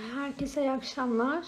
[0.00, 1.44] Herkese iyi akşamlar.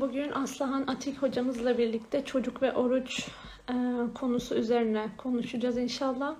[0.00, 3.28] Bugün Aslıhan Atik hocamızla birlikte çocuk ve oruç
[3.70, 3.74] e,
[4.14, 6.36] konusu üzerine konuşacağız inşallah.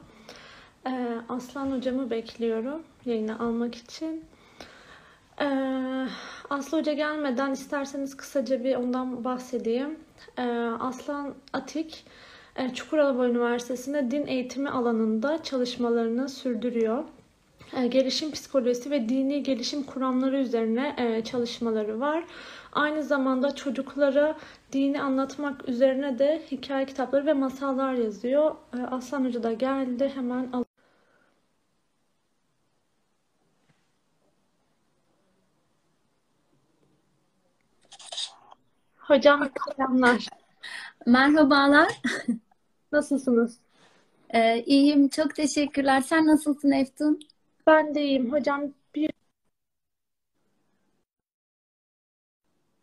[0.87, 4.25] E, Aslan hocamı bekliyorum yayına almak için.
[5.41, 5.47] E,
[6.51, 9.99] Aslı Hoca gelmeden isterseniz kısaca bir ondan bahsedeyim.
[10.39, 10.43] E,
[10.81, 12.05] Aslan Atik
[12.57, 17.05] e, Çukurova Üniversitesi'nde din eğitimi alanında çalışmalarını sürdürüyor.
[17.73, 22.25] E, gelişim psikolojisi ve dini gelişim kuramları üzerine e, çalışmaları var.
[22.73, 24.37] Aynı zamanda çocuklara
[24.73, 28.55] dini anlatmak üzerine de hikaye kitapları ve masallar yazıyor.
[28.79, 30.13] E, Aslan Hoca da geldi.
[30.15, 30.66] Hemen al.
[39.07, 40.27] Hocam selamlar.
[41.07, 42.01] Merhabalar.
[42.93, 43.59] Nasılsınız?
[44.31, 45.09] Ee, iyiyim.
[45.09, 46.01] Çok teşekkürler.
[46.01, 47.21] Sen nasılsın Eftun?
[47.67, 48.33] Ben de iyiyim.
[48.33, 48.63] Hocam
[48.95, 49.11] bir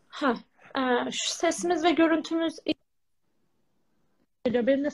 [0.08, 0.34] ha,
[0.78, 2.56] e, şu sesimiz ve görüntümüz
[4.46, 4.68] geliyor.
[4.68, 4.90] Benim de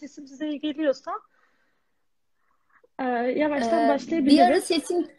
[0.00, 1.12] sesim size iyi geliyorsa
[2.98, 4.64] e, yavaştan Ee, bir ara başlayabiliriz.
[4.64, 5.10] sesin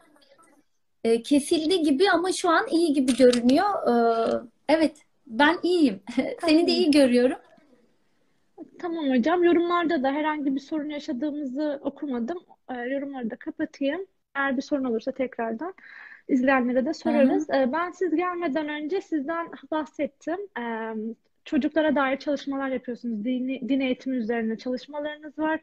[1.03, 3.87] e, kesildi gibi ama şu an iyi gibi görünüyor.
[3.87, 4.97] Ee, evet,
[5.33, 5.99] ben iyiyim.
[6.45, 7.37] Seni de iyi görüyorum.
[8.79, 9.43] Tamam hocam.
[9.43, 12.37] Yorumlarda da herhangi bir sorun yaşadığımızı okumadım.
[12.69, 14.05] E, yorumları da kapatayım.
[14.35, 15.73] Eğer bir sorun olursa tekrardan
[16.27, 17.49] izleyenlere de sorarız.
[17.49, 20.37] E, ben siz gelmeden önce sizden bahsettim.
[20.59, 20.63] E,
[21.45, 23.25] çocuklara dair çalışmalar yapıyorsunuz.
[23.25, 25.59] Dini, din eğitimi üzerine çalışmalarınız var.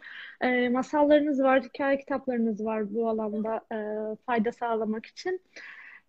[0.71, 1.63] Masallarınız var.
[1.63, 3.77] Hikaye kitaplarınız var bu alanda e,
[4.27, 5.41] fayda sağlamak için.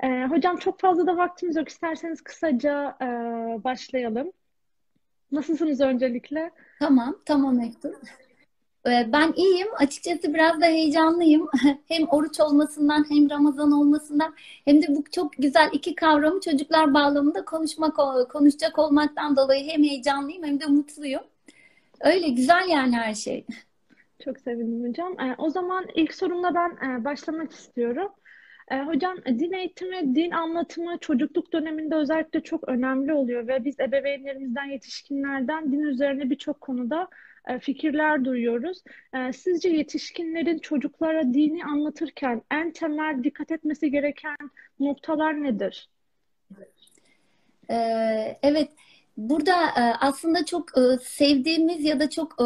[0.01, 1.69] E, hocam çok fazla da vaktimiz yok.
[1.69, 3.05] İsterseniz kısaca e,
[3.63, 4.31] başlayalım.
[5.31, 6.51] Nasılsınız öncelikle?
[6.79, 7.95] Tamam, tamam Eftun.
[8.87, 9.67] Ee, ben iyiyim.
[9.77, 11.49] Açıkçası biraz da heyecanlıyım.
[11.87, 17.45] Hem oruç olmasından hem Ramazan olmasından hem de bu çok güzel iki kavramı çocuklar bağlamında
[17.45, 17.95] konuşmak
[18.29, 21.23] konuşacak olmaktan dolayı hem heyecanlıyım hem de mutluyum.
[22.01, 23.45] Öyle güzel yani her şey.
[24.23, 25.19] Çok sevindim hocam.
[25.19, 28.11] Ee, o zaman ilk sorumla ben e, başlamak istiyorum.
[28.71, 34.65] Ee, hocam din eğitimi, din anlatımı çocukluk döneminde özellikle çok önemli oluyor ve biz ebeveynlerimizden,
[34.65, 37.07] yetişkinlerden din üzerine birçok konuda
[37.47, 38.83] e, fikirler duyuyoruz.
[39.13, 44.37] Ee, sizce yetişkinlerin çocuklara dini anlatırken en temel dikkat etmesi gereken
[44.79, 45.89] noktalar nedir?
[47.69, 48.69] Ee, evet,
[49.17, 52.45] burada e, aslında çok e, sevdiğimiz ya da çok e,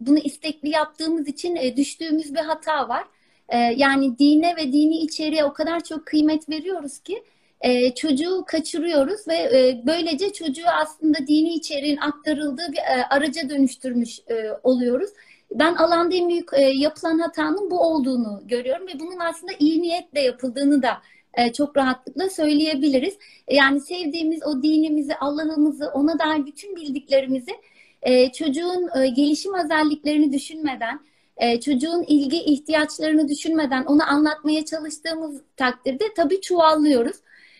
[0.00, 3.04] bunu istekli yaptığımız için e, düştüğümüz bir hata var.
[3.48, 7.22] E, yani dine ve dini içeriğe o kadar çok kıymet veriyoruz ki
[7.62, 14.20] e, çocuğu kaçırıyoruz ve e, böylece çocuğu aslında dini içeriğin aktarıldığı bir e, araca dönüştürmüş
[14.62, 15.10] oluyoruz.
[15.50, 20.82] Ben alanda en büyük yapılan hatanın bu olduğunu görüyorum ve bunun aslında iyi niyetle yapıldığını
[20.82, 21.02] da
[21.52, 23.18] çok rahatlıkla söyleyebiliriz.
[23.50, 27.52] Yani sevdiğimiz o dinimizi, Allah'ımızı, ona dair bütün bildiklerimizi
[28.32, 31.00] çocuğun gelişim özelliklerini düşünmeden,
[31.36, 37.16] e, çocuğun ilgi ihtiyaçlarını düşünmeden ona anlatmaya çalıştığımız takdirde tabii çuvallıyoruz.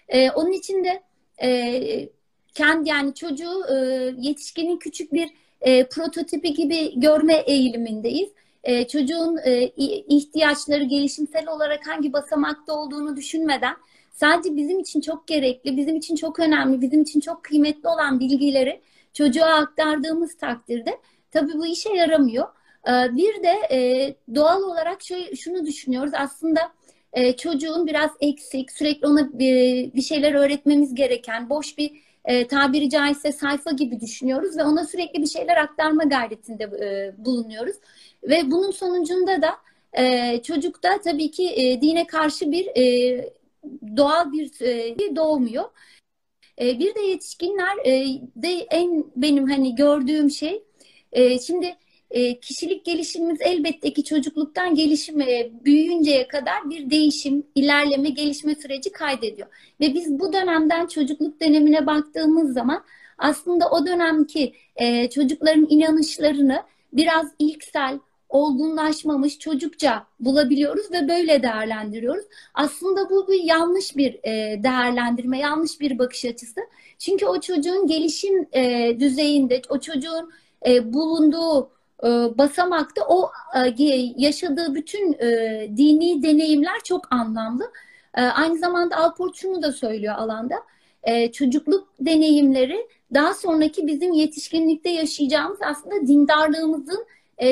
[0.09, 1.03] E, onun için de
[1.43, 2.09] e,
[2.55, 3.65] kendi yani çocuğu
[4.19, 5.29] yetişkinin küçük bir
[5.91, 8.29] prototipi gibi görme eğilimindeyiz.
[8.89, 9.39] Çocuğun
[10.09, 13.75] ihtiyaçları gelişimsel olarak hangi basamakta olduğunu düşünmeden
[14.13, 18.81] sadece bizim için çok gerekli, bizim için çok önemli, bizim için çok kıymetli olan bilgileri
[19.13, 20.99] çocuğa aktardığımız takdirde
[21.31, 22.47] tabii bu işe yaramıyor.
[22.89, 26.73] E, bir de e, doğal olarak şöyle, şunu düşünüyoruz aslında
[27.13, 31.91] e, çocuğun biraz eksik, sürekli ona bir, bir şeyler öğretmemiz gereken, boş bir
[32.25, 37.77] e, tabiri caizse sayfa gibi düşünüyoruz ve ona sürekli bir şeyler aktarma gayretinde e, bulunuyoruz.
[38.23, 39.51] Ve bunun sonucunda da
[39.93, 43.31] e, çocukta tabii ki e, dine karşı bir e,
[43.97, 45.65] doğal bir e, doğmuyor.
[46.61, 50.65] E, bir de yetişkinler e, de en benim hani gördüğüm şey
[51.13, 51.77] e, şimdi
[52.13, 59.49] e, kişilik gelişimimiz elbette ki çocukluktan gelişime büyüyünceye kadar bir değişim, ilerleme, gelişme süreci kaydediyor.
[59.81, 62.85] Ve biz bu dönemden çocukluk dönemine baktığımız zaman
[63.19, 66.63] aslında o dönemki e, çocukların inanışlarını
[66.93, 67.99] biraz ilksel,
[68.29, 72.25] olgunlaşmamış çocukça bulabiliyoruz ve böyle değerlendiriyoruz.
[72.55, 76.61] Aslında bu bir yanlış bir e, değerlendirme, yanlış bir bakış açısı.
[76.99, 80.33] Çünkü o çocuğun gelişim e, düzeyinde, o çocuğun
[80.67, 81.71] e, bulunduğu
[82.05, 82.09] e,
[82.39, 83.85] basamakta o e,
[84.17, 85.29] yaşadığı bütün e,
[85.77, 87.73] dini deneyimler çok anlamlı.
[88.15, 90.55] aynı zamanda Alport şunu da söylüyor alanda.
[91.33, 97.07] çocukluk deneyimleri daha sonraki bizim yetişkinlikte yaşayacağımız aslında dindarlığımızın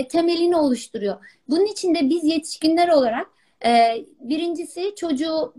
[0.08, 1.17] temelini oluşturuyor.
[1.49, 3.26] Bunun için de biz yetişkinler olarak
[4.20, 5.55] birincisi çocuğu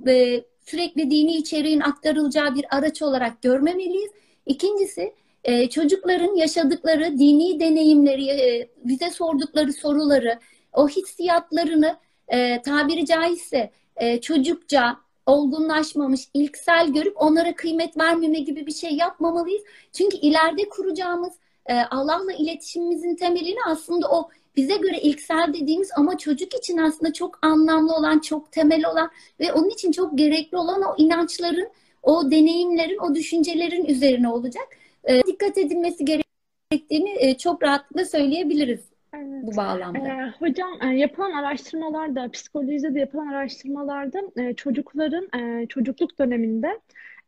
[0.66, 4.12] sürekli dini içeriğin aktarılacağı bir araç olarak görmemeliyiz.
[4.46, 10.40] İkincisi e, çocukların yaşadıkları dini deneyimleri, e, bize sordukları soruları,
[10.74, 11.98] o hissiyatlarını
[12.28, 19.62] e, tabiri caizse e, çocukça, olgunlaşmamış, ilksel görüp onlara kıymet vermeme gibi bir şey yapmamalıyız.
[19.94, 21.34] Çünkü ileride kuracağımız
[21.66, 27.40] e, Allah'la iletişimimizin temelini aslında o bize göre ilksel dediğimiz ama çocuk için aslında çok
[27.42, 31.70] anlamlı olan, çok temel olan ve onun için çok gerekli olan o inançların,
[32.04, 34.68] o deneyimlerin, o düşüncelerin üzerine olacak.
[35.04, 38.92] E, dikkat edilmesi gerektiğini e, çok rahatlıkla söyleyebiliriz.
[39.14, 39.44] Evet.
[39.44, 40.08] bu bağlamda.
[40.08, 46.80] Ee, hocam e, yapılan araştırmalarda, psikolojide de yapılan araştırmalarda e, çocukların e, çocukluk döneminde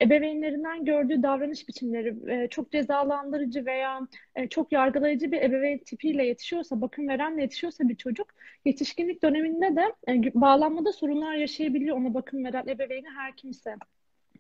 [0.01, 3.99] ebeveynlerinden gördüğü davranış biçimleri e, çok cezalandırıcı veya
[4.35, 8.27] e, çok yargılayıcı bir ebeveyn tipiyle yetişiyorsa, bakım verenle yetişiyorsa bir çocuk,
[8.65, 13.75] yetişkinlik döneminde de e, bağlanmada sorunlar yaşayabiliyor ona bakım veren ebeveyni her kimse.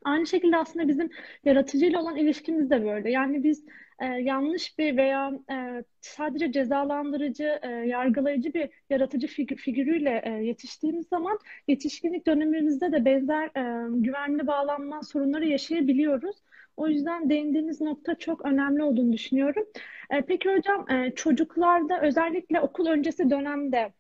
[0.03, 1.09] Aynı şekilde aslında bizim
[1.45, 3.11] yaratıcıyla olan ilişkimiz de böyle.
[3.11, 3.65] Yani biz
[3.99, 11.07] e, yanlış bir veya e, sadece cezalandırıcı, e, yargılayıcı bir yaratıcı fig figürüyle e, yetiştiğimiz
[11.07, 16.35] zaman yetişkinlik dönemimizde de benzer e, güvenli bağlanma sorunları yaşayabiliyoruz.
[16.77, 19.65] O yüzden değindiğiniz nokta çok önemli olduğunu düşünüyorum.
[20.09, 23.93] E, peki hocam e, çocuklarda özellikle okul öncesi dönemde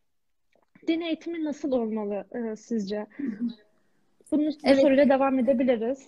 [0.87, 3.07] din eğitimi nasıl olmalı e, sizce?
[4.33, 4.81] Bunu evet.
[4.81, 6.05] soruyla devam edebiliriz.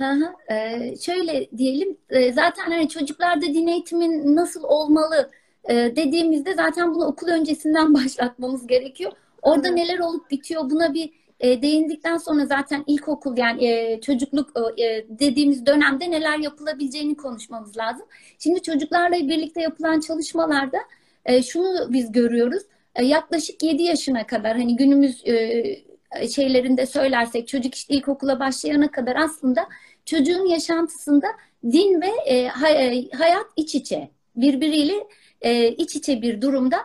[0.00, 0.54] Hı hı.
[0.54, 5.30] Ee, şöyle diyelim e, zaten hani çocuklarda din eğitimin nasıl olmalı
[5.68, 9.12] e, dediğimizde zaten bunu okul öncesinden başlatmamız gerekiyor.
[9.42, 9.78] Orada evet.
[9.78, 11.10] neler olup bitiyor buna bir
[11.40, 18.06] e, değindikten sonra zaten ilkokul yani e, çocukluk e, dediğimiz dönemde neler yapılabileceğini konuşmamız lazım.
[18.38, 20.78] Şimdi çocuklarla birlikte yapılan çalışmalarda
[21.24, 22.62] e, şunu biz görüyoruz.
[22.94, 25.87] E, yaklaşık 7 yaşına kadar hani günümüz e,
[26.34, 29.68] şeylerinde söylersek çocuk işte ilkokula başlayana kadar aslında
[30.04, 31.26] çocuğun yaşantısında
[31.64, 35.06] din ve e, e, hayat iç içe birbiriyle
[35.40, 36.78] e, iç içe bir durumda.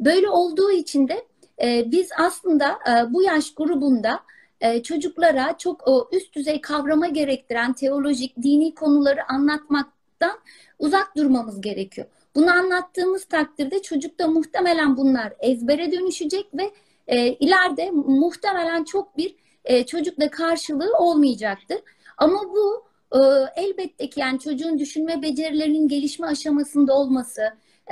[0.00, 1.24] Böyle olduğu için de
[1.62, 4.20] e, biz aslında e, bu yaş grubunda
[4.60, 10.38] e, çocuklara çok o, üst düzey kavrama gerektiren teolojik, dini konuları anlatmaktan
[10.78, 12.06] uzak durmamız gerekiyor.
[12.34, 16.70] Bunu anlattığımız takdirde çocukta muhtemelen bunlar ezbere dönüşecek ve
[17.08, 21.78] e, ileride muhtemelen çok bir e, çocukla karşılığı olmayacaktır.
[22.18, 23.20] Ama bu e,
[23.56, 27.42] elbette ki yani çocuğun düşünme becerilerinin gelişme aşamasında olması,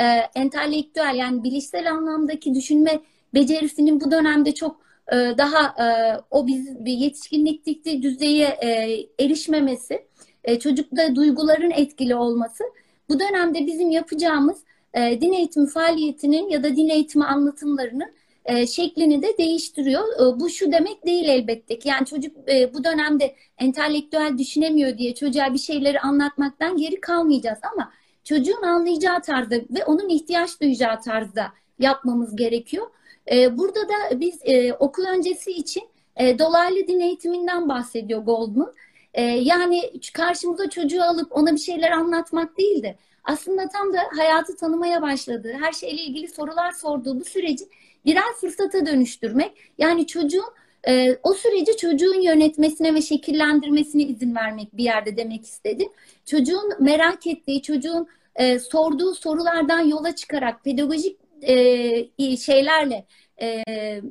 [0.00, 3.00] e, entelektüel yani bilişsel anlamdaki düşünme
[3.34, 4.76] becerisinin bu dönemde çok
[5.12, 5.87] e, daha e,
[6.31, 10.06] o biz bir yetişkinlikteki düzeye e, erişmemesi,
[10.44, 12.64] e, çocukta duyguların etkili olması
[13.08, 14.64] bu dönemde bizim yapacağımız
[14.94, 18.12] e, din eğitimi faaliyetinin ya da din eğitimi anlatımlarının
[18.44, 20.02] e, şeklini de değiştiriyor.
[20.02, 21.88] E, bu şu demek değil elbette ki.
[21.88, 27.93] Yani çocuk e, bu dönemde entelektüel düşünemiyor diye çocuğa bir şeyleri anlatmaktan geri kalmayacağız ama
[28.25, 32.87] çocuğun anlayacağı tarzda ve onun ihtiyaç duyacağı tarzda yapmamız gerekiyor.
[33.32, 35.82] E, burada da biz e, okul öncesi için
[36.17, 38.73] e, dolaylı din eğitiminden bahsediyor Goldman.
[39.14, 44.57] E, yani karşımıza çocuğu alıp ona bir şeyler anlatmak değil de aslında tam da hayatı
[44.57, 47.64] tanımaya başladığı, her şeyle ilgili sorular sorduğu bu süreci
[48.04, 49.52] birer fırsata dönüştürmek.
[49.78, 50.52] Yani çocuğun
[50.88, 55.88] e, o süreci çocuğun yönetmesine ve şekillendirmesine izin vermek bir yerde demek istedim.
[56.25, 63.06] Çocuğun merak ettiği, çocuğun e, sorduğu sorulardan yola çıkarak pedagojik e, şeylerle
[63.42, 63.62] e,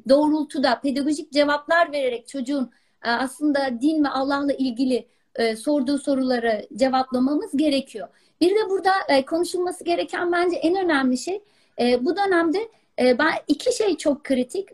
[0.10, 2.72] doğrultuda pedagojik cevaplar vererek çocuğun
[3.06, 8.08] e, aslında din ve Allah'la ilgili e, sorduğu soruları cevaplamamız gerekiyor.
[8.42, 11.42] Bir de burada e, konuşulması gereken bence en önemli şey
[11.82, 12.70] e, bu dönemde
[13.00, 14.70] ben iki şey çok kritik.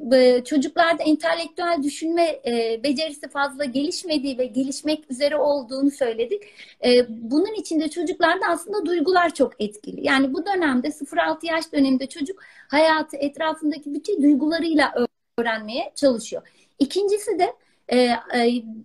[0.45, 6.43] Çocuklarda entelektüel düşünme e, becerisi fazla gelişmediği ve gelişmek üzere olduğunu söyledik.
[6.85, 10.07] E, bunun içinde çocuklarda aslında duygular çok etkili.
[10.07, 14.93] Yani bu dönemde 0-6 yaş döneminde çocuk hayatı etrafındaki bütün duygularıyla
[15.38, 16.41] öğrenmeye çalışıyor.
[16.79, 17.53] İkincisi de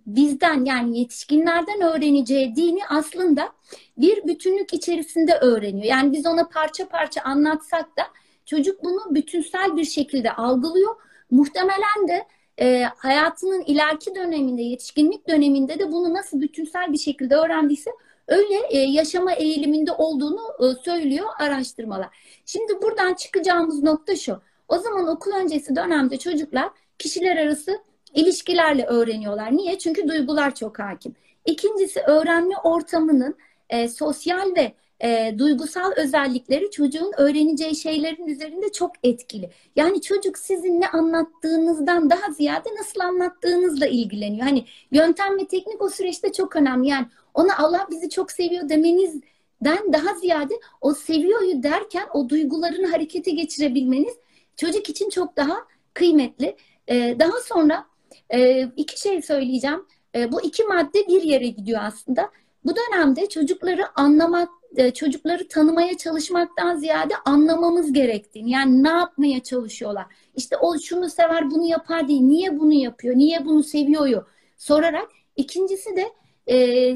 [0.07, 3.49] bizden yani yetişkinlerden öğreneceği dini aslında
[3.97, 5.85] bir bütünlük içerisinde öğreniyor.
[5.85, 8.03] Yani biz ona parça parça anlatsak da
[8.45, 10.95] Çocuk bunu bütünsel bir şekilde algılıyor.
[11.31, 12.27] Muhtemelen de
[12.61, 17.91] e, hayatının ileriki döneminde, yetişkinlik döneminde de bunu nasıl bütünsel bir şekilde öğrendiyse
[18.27, 22.09] öyle e, yaşama eğiliminde olduğunu e, söylüyor araştırmalar.
[22.45, 24.41] Şimdi buradan çıkacağımız nokta şu.
[24.67, 27.79] O zaman okul öncesi dönemde çocuklar kişiler arası
[28.13, 29.57] ilişkilerle öğreniyorlar.
[29.57, 29.79] Niye?
[29.79, 31.15] Çünkü duygular çok hakim.
[31.45, 33.35] İkincisi öğrenme ortamının
[33.69, 34.73] e, sosyal ve
[35.03, 39.49] e, duygusal özellikleri çocuğun öğreneceği şeylerin üzerinde çok etkili.
[39.75, 44.47] Yani çocuk sizin ne anlattığınızdan daha ziyade nasıl anlattığınızla ilgileniyor.
[44.47, 46.87] Hani yöntem ve teknik o süreçte çok önemli.
[46.87, 53.31] Yani ona Allah bizi çok seviyor demenizden daha ziyade o seviyoryu derken o duygularını harekete
[53.31, 54.13] geçirebilmeniz
[54.57, 55.57] çocuk için çok daha
[55.93, 56.55] kıymetli.
[56.87, 57.85] E, daha sonra
[58.33, 59.85] e, iki şey söyleyeceğim.
[60.15, 62.31] E, bu iki madde bir yere gidiyor aslında.
[62.65, 68.51] Bu dönemde çocukları anlamak, e, çocukları tanımaya çalışmaktan ziyade anlamamız gerektiğini.
[68.51, 70.05] Yani ne yapmaya çalışıyorlar?
[70.35, 72.21] İşte o şunu sever, bunu yapar değil.
[72.21, 73.15] Niye bunu yapıyor?
[73.15, 74.25] Niye bunu seviyor?
[74.57, 75.09] Sorarak.
[75.35, 76.09] İkincisi de
[76.51, 76.95] e,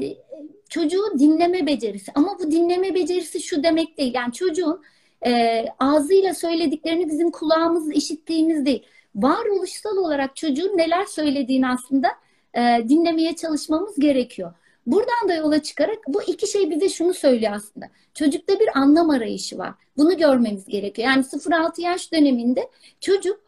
[0.68, 2.12] çocuğu dinleme becerisi.
[2.14, 4.14] Ama bu dinleme becerisi şu demek değil.
[4.14, 4.82] Yani çocuğun
[5.26, 8.86] e, ağzıyla söylediklerini bizim kulağımızla işittiğimiz değil.
[9.14, 12.08] Varoluşsal olarak çocuğun neler söylediğini aslında
[12.54, 14.52] e, dinlemeye çalışmamız gerekiyor.
[14.86, 17.86] Buradan da yola çıkarak bu iki şey bize şunu söylüyor aslında.
[18.14, 19.74] Çocukta bir anlam arayışı var.
[19.96, 21.08] Bunu görmemiz gerekiyor.
[21.08, 22.70] Yani 0-6 yaş döneminde
[23.00, 23.40] çocuk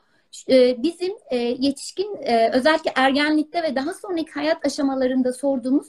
[0.48, 5.86] e, bizim e, yetişkin e, özellikle ergenlikte ve daha sonraki hayat aşamalarında sorduğumuz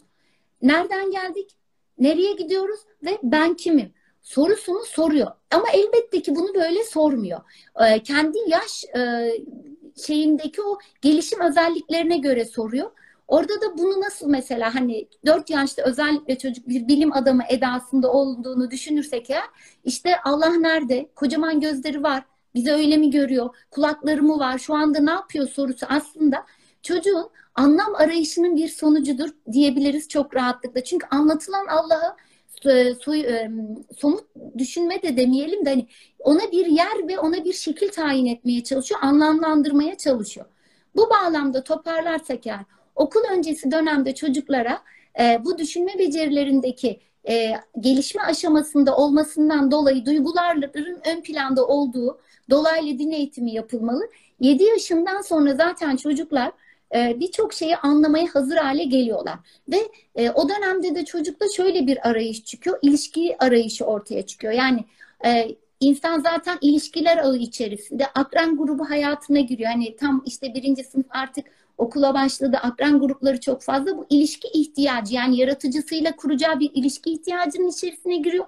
[0.62, 1.52] nereden geldik,
[2.00, 5.32] nereye gidiyoruz ve ben kimim sorusunu soruyor.
[5.52, 7.40] Ama elbette ki bunu böyle sormuyor.
[8.04, 8.86] Kendi yaş
[10.06, 12.92] şeyindeki o gelişim özelliklerine göre soruyor.
[13.28, 18.72] Orada da bunu nasıl mesela hani 4 yaşta özellikle çocuk bir bilim adamı edasında olduğunu
[18.72, 19.42] düşünürsek ya
[19.84, 21.10] işte Allah nerede?
[21.16, 22.24] Kocaman gözleri var.
[22.56, 23.56] Bizi öyle mi görüyor?
[23.72, 24.58] Kulakları mı var?
[24.58, 26.46] Şu anda ne yapıyor sorusu aslında
[26.82, 30.84] çocuğun anlam arayışının bir sonucudur diyebiliriz çok rahatlıkla.
[30.84, 32.16] Çünkü anlatılan Allah'ı
[33.98, 34.24] somut
[34.58, 35.88] düşünme de demeyelim de hani
[36.20, 40.46] ona bir yer ve ona bir şekil tayin etmeye çalışıyor, anlamlandırmaya çalışıyor.
[40.96, 44.80] Bu bağlamda toparlarsak yani okul öncesi dönemde çocuklara
[45.20, 52.20] e, bu düşünme becerilerindeki e, gelişme aşamasında olmasından dolayı duyguların ön planda olduğu
[52.50, 54.10] dolaylı din eğitimi yapılmalı.
[54.40, 56.52] 7 yaşından sonra zaten çocuklar
[56.96, 59.36] e, birçok şeyi anlamaya hazır hale geliyorlar.
[59.70, 59.78] Ve
[60.16, 62.80] e, o dönemde de çocukta şöyle bir arayış çıkıyor.
[62.82, 64.54] ilişki arayışı ortaya çıkıyor.
[64.54, 64.86] Yani
[65.26, 69.70] e, insan zaten ilişkiler ağı içerisinde akran grubu hayatına giriyor.
[69.70, 71.46] Hani tam işte birinci sınıf artık
[71.78, 72.58] okula başladı.
[72.62, 73.98] Akran grupları çok fazla.
[73.98, 78.46] Bu ilişki ihtiyacı yani yaratıcısıyla kuracağı bir ilişki ihtiyacının içerisine giriyor.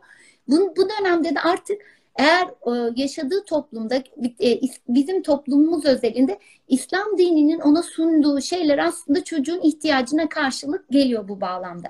[0.47, 1.81] Bu, bu dönemde de artık
[2.15, 3.95] eğer e, yaşadığı toplumda
[4.41, 11.41] e, bizim toplumumuz özelinde İslam dininin ona sunduğu şeyler aslında çocuğun ihtiyacına karşılık geliyor bu
[11.41, 11.87] bağlamda.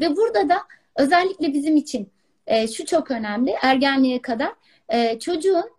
[0.00, 0.58] Ve burada da
[0.96, 2.08] özellikle bizim için
[2.46, 4.52] e, şu çok önemli ergenliğe kadar
[5.20, 5.70] çocuğun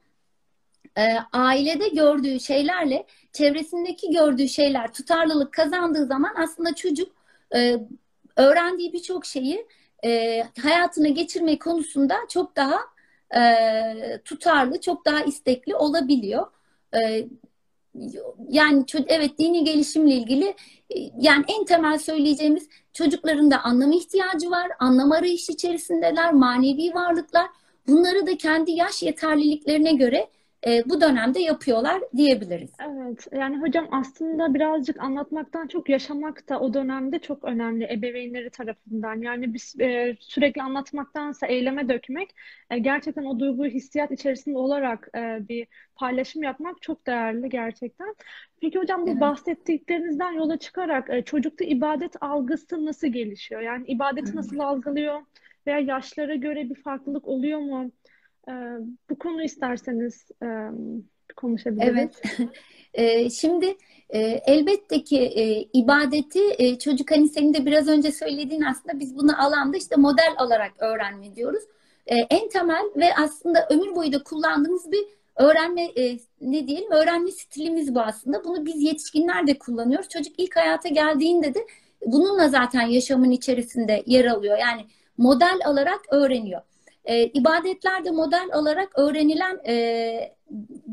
[1.34, 7.12] ailede gördüğü şeylerle çevresindeki gördüğü şeyler tutarlılık kazandığı zaman aslında çocuk
[8.36, 9.65] öğrendiği birçok şeyi
[10.62, 12.79] hayatına geçirme konusunda çok daha
[13.36, 16.48] e, tutarlı, çok daha istekli olabiliyor.
[16.93, 17.27] E,
[18.50, 20.45] yani evet dini gelişimle ilgili
[20.89, 24.71] e, yani en temel söyleyeceğimiz çocukların da anlam ihtiyacı var.
[24.79, 27.48] Anlam arayışı içerisindeler, manevi varlıklar.
[27.88, 30.27] Bunları da kendi yaş yeterliliklerine göre
[30.68, 32.72] e, bu dönemde yapıyorlar diyebiliriz.
[32.82, 39.22] Evet, yani hocam aslında birazcık anlatmaktan çok yaşamak da o dönemde çok önemli ebeveynleri tarafından.
[39.22, 42.30] Yani biz e, sürekli anlatmaktansa eyleme dökmek,
[42.70, 48.16] e, gerçekten o duyguyu hissiyat içerisinde olarak e, bir paylaşım yapmak çok değerli gerçekten.
[48.62, 49.22] Peki hocam bu evet.
[49.22, 53.62] bahsettiklerinizden yola çıkarak e, çocukta ibadet algısı nasıl gelişiyor?
[53.62, 55.22] Yani ibadeti nasıl algılıyor?
[55.68, 57.92] Veya yaşlara göre bir farklılık oluyor mu?
[58.50, 58.53] Ee,
[59.10, 60.48] bu konu isterseniz e,
[61.36, 61.89] konuşabiliriz.
[61.89, 62.22] Evet.
[62.94, 63.77] E, şimdi
[64.10, 69.77] e, elbette ki ibadeti çocuk hani senin de biraz önce söylediğin aslında biz bunu alanda
[69.77, 71.63] işte model alarak öğrenme diyoruz.
[72.08, 75.88] En temel ve aslında ömür boyu da kullandığımız bir öğrenme
[76.41, 78.44] ne diyelim öğrenme stilimiz bu aslında.
[78.44, 80.10] Bunu biz yetişkinler de kullanıyoruz.
[80.10, 81.60] Çocuk ilk hayata geldiğinde de
[82.06, 84.58] bununla zaten yaşamın içerisinde yer alıyor.
[84.58, 84.86] Yani
[85.18, 86.62] model alarak öğreniyor.
[87.06, 90.36] E, ibadetler de model alarak öğrenilen e,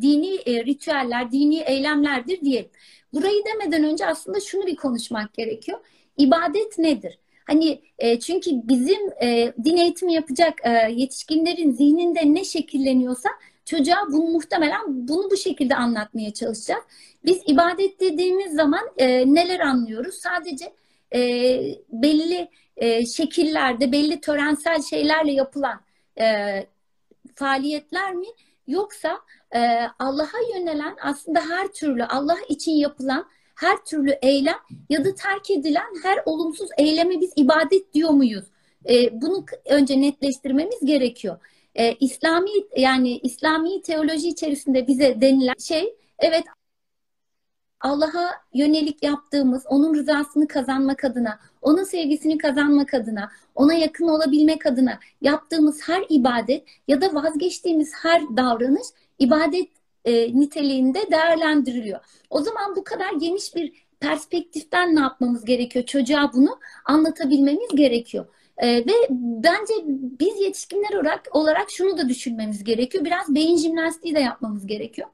[0.00, 2.70] dini e, ritüeller, dini eylemlerdir diyelim.
[3.12, 5.78] Burayı demeden önce aslında şunu bir konuşmak gerekiyor.
[6.18, 7.18] İbadet nedir?
[7.46, 13.28] Hani e, çünkü bizim e, din eğitimi yapacak e, yetişkinlerin zihninde ne şekilleniyorsa
[13.64, 16.84] çocuğa bunu muhtemelen bunu bu şekilde anlatmaya çalışacağız.
[17.24, 20.14] Biz ibadet dediğimiz zaman e, neler anlıyoruz?
[20.14, 20.72] Sadece
[21.14, 21.20] e,
[21.92, 25.80] belli e, şekillerde, belli törensel şeylerle yapılan
[26.20, 26.66] e,
[27.34, 28.26] faaliyetler mi
[28.66, 29.20] yoksa
[29.54, 29.60] e,
[29.98, 34.58] Allah'a yönelen aslında her türlü Allah için yapılan her türlü eylem
[34.88, 38.44] ya da terk edilen her olumsuz eyleme biz ibadet diyor muyuz?
[38.88, 41.38] E, bunu önce netleştirmemiz gerekiyor.
[41.74, 46.44] E, İslami yani İslami teoloji içerisinde bize denilen şey evet
[47.86, 54.98] Allah'a yönelik yaptığımız, onun rızasını kazanmak adına, onun sevgisini kazanmak adına, ona yakın olabilmek adına
[55.20, 58.86] yaptığımız her ibadet ya da vazgeçtiğimiz her davranış
[59.18, 59.68] ibadet
[60.04, 62.00] e, niteliğinde değerlendiriliyor.
[62.30, 65.84] O zaman bu kadar geniş bir perspektiften ne yapmamız gerekiyor?
[65.84, 68.26] Çocuğa bunu anlatabilmemiz gerekiyor.
[68.58, 69.74] E, ve bence
[70.20, 73.04] biz yetişkinler olarak, olarak şunu da düşünmemiz gerekiyor.
[73.04, 75.08] Biraz beyin jimnastiği de yapmamız gerekiyor.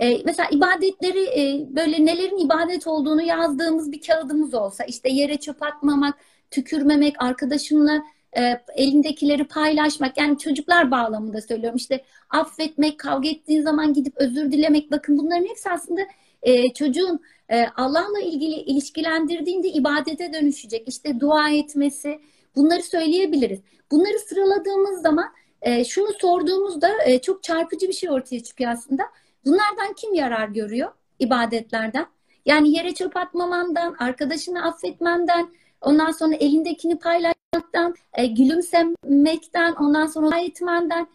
[0.00, 5.62] E, mesela ibadetleri e, böyle nelerin ibadet olduğunu yazdığımız bir kağıdımız olsa işte yere çöp
[5.62, 6.14] atmamak,
[6.50, 8.02] tükürmemek, arkadaşınla
[8.38, 14.90] e, elindekileri paylaşmak yani çocuklar bağlamında söylüyorum işte affetmek, kavga ettiğin zaman gidip özür dilemek
[14.90, 16.00] bakın bunların hepsi aslında
[16.42, 22.20] e, çocuğun e, Allah'la ilgili ilişkilendirdiğinde ibadete dönüşecek işte dua etmesi
[22.56, 23.60] bunları söyleyebiliriz.
[23.90, 25.28] Bunları sıraladığımız zaman
[25.62, 29.02] e, şunu sorduğumuzda e, çok çarpıcı bir şey ortaya çıkıyor aslında.
[29.44, 32.06] Bunlardan kim yarar görüyor ibadetlerden?
[32.46, 35.48] Yani yere çöp atmamandan, arkadaşını affetmenden,
[35.80, 41.06] ondan sonra elindekini paylaşmaktan, e, gülümsemekten, ondan sonra etmenden,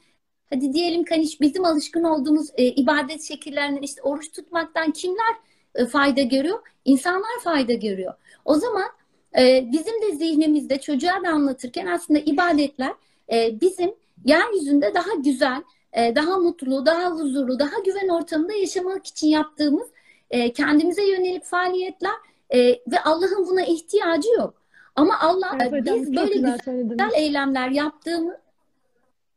[0.49, 5.35] hadi diyelim ki hani bizim alışkın olduğumuz e, ibadet şekillerinden işte oruç tutmaktan kimler
[5.75, 6.59] e, fayda görüyor?
[6.85, 8.13] İnsanlar fayda görüyor.
[8.45, 8.89] O zaman
[9.37, 12.93] e, bizim de zihnimizde çocuğa da anlatırken aslında ibadetler
[13.31, 15.63] e, bizim yeryüzünde daha güzel,
[15.95, 19.87] e, daha mutlu, daha huzurlu, daha güven ortamında yaşamak için yaptığımız
[20.29, 22.15] e, kendimize yönelik faaliyetler
[22.49, 24.53] e, ve Allah'ın buna ihtiyacı yok.
[24.95, 28.35] Ama Allah Evet hocam, biz böyle güzel güzel eylemler yaptığımız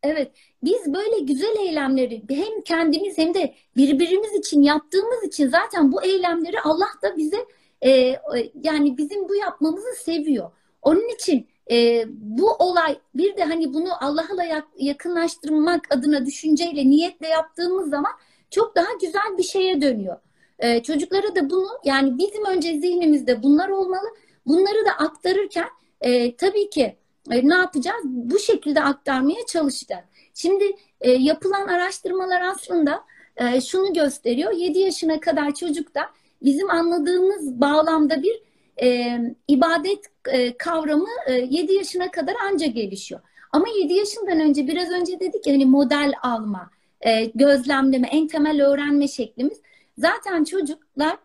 [0.02, 6.02] Evet, biz böyle güzel eylemleri hem kendimiz hem de birbirimiz için yaptığımız için zaten bu
[6.02, 7.46] eylemleri Allah da bize
[7.84, 8.16] e,
[8.62, 10.50] yani bizim bu yapmamızı seviyor.
[10.82, 17.28] Onun için e, bu olay bir de hani bunu Allah'la yak- yakınlaştırmak adına düşünceyle, niyetle
[17.28, 18.12] yaptığımız zaman
[18.50, 20.16] çok daha güzel bir şeye dönüyor.
[20.58, 24.08] E, çocuklara da bunu yani bizim önce zihnimizde bunlar olmalı.
[24.46, 25.68] Bunları da aktarırken
[26.00, 26.96] e, tabii ki
[27.30, 28.02] e, ne yapacağız?
[28.04, 30.04] Bu şekilde aktarmaya çalışacağız.
[30.34, 30.64] Şimdi
[31.00, 33.04] e, yapılan araştırmalar aslında
[33.36, 34.52] e, şunu gösteriyor.
[34.52, 36.10] 7 yaşına kadar çocukta
[36.42, 38.42] bizim anladığımız bağlamda bir
[38.82, 43.20] e, ibadet e, kavramı e, 7 yaşına kadar anca gelişiyor.
[43.52, 48.66] Ama 7 yaşından önce biraz önce dedik ya hani model alma, e, gözlemleme, en temel
[48.66, 49.60] öğrenme şeklimiz.
[49.98, 51.16] Zaten çocuklar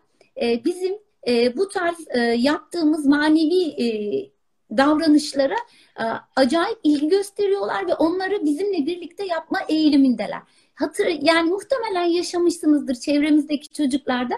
[0.42, 0.94] e, bizim
[1.28, 3.86] e, bu tarz e, yaptığımız manevi e,
[4.76, 5.56] davranışlara
[6.00, 6.04] e,
[6.36, 10.40] acayip ilgi gösteriyorlar ve onları bizimle birlikte yapma eğilimindeler.
[10.74, 14.34] Hatır, yani muhtemelen yaşamışsınızdır çevremizdeki çocuklarda.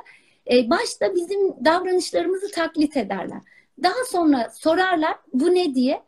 [0.50, 3.40] E, başta bizim davranışlarımızı taklit ederler.
[3.82, 6.02] Daha sonra sorarlar bu ne diye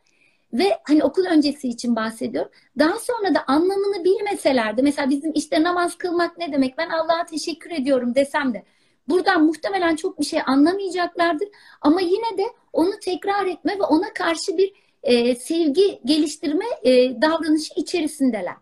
[0.53, 2.51] ve hani okul öncesi için bahsediyorum.
[2.79, 7.27] Daha sonra da anlamını bilmeseler de mesela bizim işte namaz kılmak ne demek ben Allah'a
[7.27, 8.65] teşekkür ediyorum desem de
[9.09, 11.49] buradan muhtemelen çok bir şey anlamayacaklardır.
[11.81, 14.73] Ama yine de onu tekrar etme ve ona karşı bir
[15.03, 18.57] e, sevgi geliştirme e, davranışı içerisindeler.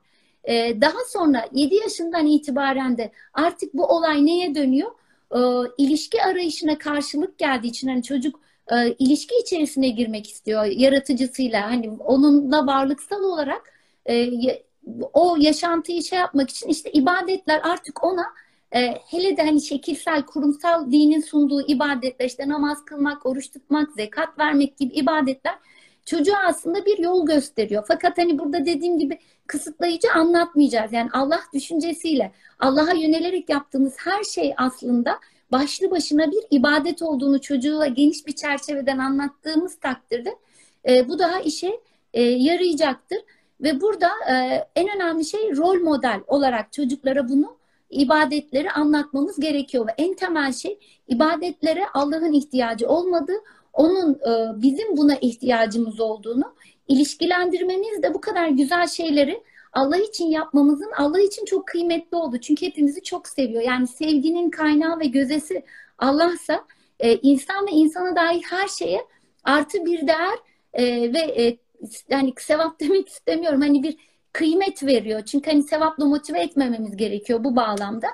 [0.45, 4.91] E, daha sonra 7 yaşından itibaren de artık bu olay neye dönüyor?
[5.35, 5.39] E,
[5.79, 8.41] ilişki arayışına karşılık geldiği için hani çocuk
[8.73, 11.71] e, ilişki içerisine girmek istiyor yaratıcısıyla.
[11.71, 13.73] Hani onunla varlıksal olarak
[14.09, 14.31] e,
[15.13, 18.27] o yaşantıyı şey yapmak için işte ibadetler artık ona
[18.75, 24.39] e, hele de hani şekilsel kurumsal dinin sunduğu ibadetler işte namaz kılmak, oruç tutmak, zekat
[24.39, 25.55] vermek gibi ibadetler
[26.07, 27.85] çocuğa aslında bir yol gösteriyor.
[27.89, 30.93] Fakat hani burada dediğim gibi kısıtlayıcı anlatmayacağız.
[30.93, 35.19] Yani Allah düşüncesiyle Allah'a yönelerek yaptığımız her şey aslında
[35.53, 40.37] başlı başına bir ibadet olduğunu çocuğa geniş bir çerçeveden anlattığımız takdirde
[40.89, 41.81] e, bu daha işe
[42.15, 43.19] e, yarayacaktır.
[43.61, 44.35] Ve burada e,
[44.77, 47.57] en önemli şey rol model olarak çocuklara bunu
[47.91, 53.39] ibadetleri anlatmamız gerekiyor ve en temel şey ibadetlere Allah'ın ihtiyacı olmadığı,
[53.77, 56.55] onun e, bizim buna ihtiyacımız olduğunu
[56.89, 62.39] ilişkilendirmemiz de bu kadar güzel şeyleri Allah için yapmamızın Allah için çok kıymetli oldu.
[62.41, 63.63] Çünkü hepimizi çok seviyor.
[63.63, 65.65] Yani sevginin kaynağı ve gözesi
[65.99, 66.65] Allah'sa
[67.01, 69.01] e, insan ve insana dair her şeye
[69.45, 70.39] artı bir değer
[70.73, 71.57] e, ve
[72.09, 73.61] yani sevap demek istemiyorum.
[73.61, 73.97] Hani bir
[74.33, 75.25] kıymet veriyor.
[75.25, 78.09] Çünkü hani sevapla motive etmememiz gerekiyor bu bağlamda.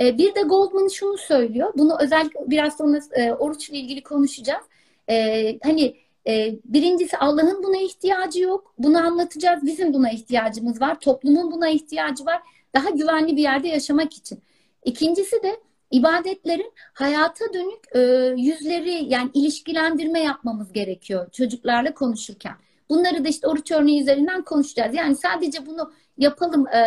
[0.00, 1.72] Bir de Goldman şunu söylüyor.
[1.76, 3.00] Bunu özellikle biraz sonra
[3.38, 4.64] oruçla ilgili konuşacağız.
[5.10, 8.74] E, hani e, birincisi Allah'ın buna ihtiyacı yok.
[8.78, 9.66] Bunu anlatacağız.
[9.66, 11.00] Bizim buna ihtiyacımız var.
[11.00, 12.42] Toplumun buna ihtiyacı var.
[12.74, 14.42] Daha güvenli bir yerde yaşamak için.
[14.84, 18.00] İkincisi de ibadetlerin hayata dönük e,
[18.40, 22.52] yüzleri yani ilişkilendirme yapmamız gerekiyor çocuklarla konuşurken.
[22.90, 24.94] Bunları da işte oruç örneği üzerinden konuşacağız.
[24.94, 26.80] Yani sadece bunu yapalım e,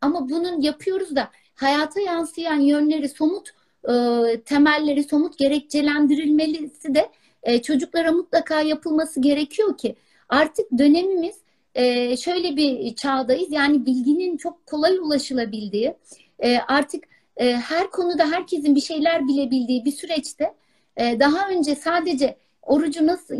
[0.00, 3.50] ama bunun yapıyoruz da hayata yansıyan yönleri, somut
[3.84, 3.94] e,
[4.40, 7.10] temelleri, somut gerekçelendirilmesi de
[7.42, 9.96] e, çocuklara mutlaka yapılması gerekiyor ki
[10.28, 11.36] artık dönemimiz
[11.74, 13.52] e, şöyle bir çağdayız.
[13.52, 15.94] Yani bilginin çok kolay ulaşılabildiği,
[16.38, 17.04] e, artık
[17.36, 20.54] e, her konuda herkesin bir şeyler bilebildiği bir süreçte
[20.96, 23.34] e, daha önce sadece orucu nasıl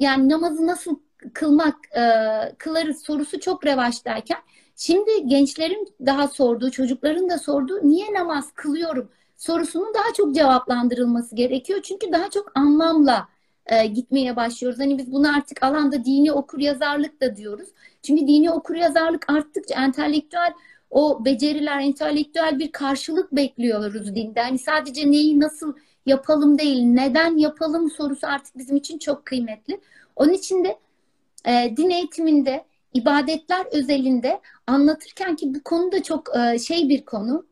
[0.00, 0.98] yani namazı nasıl
[1.34, 2.02] kılmak e,
[2.58, 4.38] kılarız sorusu çok revaçtayken
[4.76, 11.80] şimdi gençlerin daha sorduğu, çocukların da sorduğu niye namaz kılıyorum sorusunun daha çok cevaplandırılması gerekiyor.
[11.82, 13.28] Çünkü daha çok anlamla
[13.66, 14.80] e, gitmeye başlıyoruz.
[14.80, 17.68] Hani biz bunu artık alanda dini okur yazarlık da diyoruz.
[18.02, 20.52] Çünkü dini okur yazarlık arttıkça entelektüel
[20.90, 24.40] o beceriler, entelektüel bir karşılık bekliyoruz dinde.
[24.40, 25.74] Hani sadece neyi nasıl
[26.06, 29.80] yapalım değil, neden yapalım sorusu artık bizim için çok kıymetli.
[30.16, 30.78] Onun için de
[31.44, 37.46] e, din eğitiminde, ibadetler özelinde anlatırken ki bu konu da çok e, şey bir konu,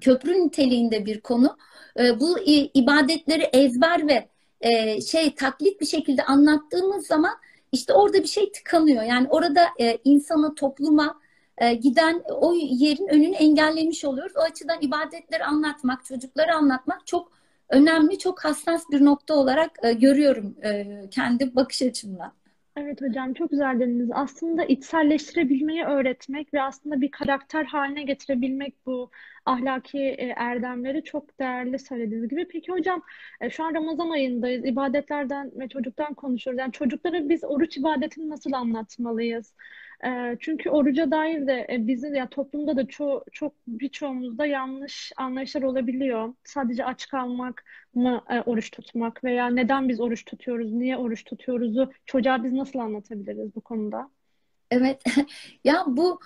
[0.00, 1.56] köprü niteliğinde bir konu.
[1.98, 2.38] E, bu
[2.74, 4.28] ibadetleri ezber ve
[4.66, 7.34] e, şey taklit bir şekilde anlattığımız zaman
[7.72, 9.02] işte orada bir şey tıkanıyor.
[9.02, 11.20] Yani orada e, insana, topluma
[11.58, 14.36] e, giden o yerin önünü engellemiş oluyoruz.
[14.36, 17.32] O açıdan ibadetleri anlatmak, çocukları anlatmak çok
[17.68, 22.32] önemli, çok hassas bir nokta olarak e, görüyorum e, kendi bakış açımdan.
[22.76, 24.10] Evet hocam çok güzel dediniz.
[24.14, 29.10] Aslında içselleştirebilmeyi öğretmek ve aslında bir karakter haline getirebilmek bu
[29.46, 32.48] ahlaki e, erdemleri çok değerli söylediğiniz gibi.
[32.48, 33.02] Peki hocam
[33.40, 34.64] e, şu an Ramazan ayındayız.
[34.64, 36.58] İbadetlerden ve çocuktan konuşuyoruz.
[36.60, 39.54] Yani çocuklara biz oruç ibadetini nasıl anlatmalıyız?
[40.04, 46.34] E, çünkü oruca dair de bizim ya toplumda da ço çok birçoğumuzda yanlış anlayışlar olabiliyor.
[46.44, 52.44] Sadece aç kalmak mı oruç tutmak veya neden biz oruç tutuyoruz, niye oruç tutuyoruzu çocuğa
[52.44, 54.10] biz nasıl anlatabiliriz bu konuda?
[54.70, 55.02] Evet.
[55.64, 56.20] Ya bu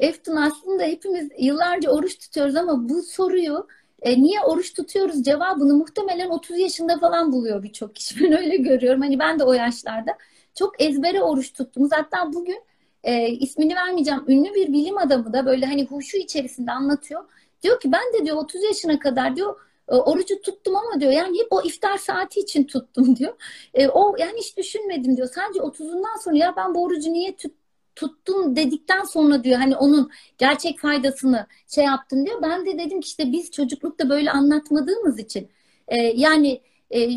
[0.00, 3.66] Eftun aslında hepimiz yıllarca oruç tutuyoruz ama bu soruyu
[4.02, 8.20] e, niye oruç tutuyoruz cevabını muhtemelen 30 yaşında falan buluyor birçok kişi.
[8.24, 9.00] Ben öyle görüyorum.
[9.00, 10.18] Hani ben de o yaşlarda
[10.54, 11.88] çok ezbere oruç tuttum.
[11.92, 12.62] Hatta bugün
[13.04, 17.24] e, ismini vermeyeceğim ünlü bir bilim adamı da böyle hani huşu içerisinde anlatıyor.
[17.62, 21.38] Diyor ki ben de diyor 30 yaşına kadar diyor e, orucu tuttum ama diyor yani
[21.38, 23.34] hep o iftar saati için tuttum diyor.
[23.74, 25.28] E, o yani hiç düşünmedim diyor.
[25.34, 27.52] Sadece 30'undan sonra ya ben bu orucu niye tut,
[27.96, 32.42] tuttum dedikten sonra diyor hani onun gerçek faydasını şey yaptım diyor.
[32.42, 35.48] Ben de dedim ki işte biz çocuklukta böyle anlatmadığımız için
[35.88, 37.08] e, yani e,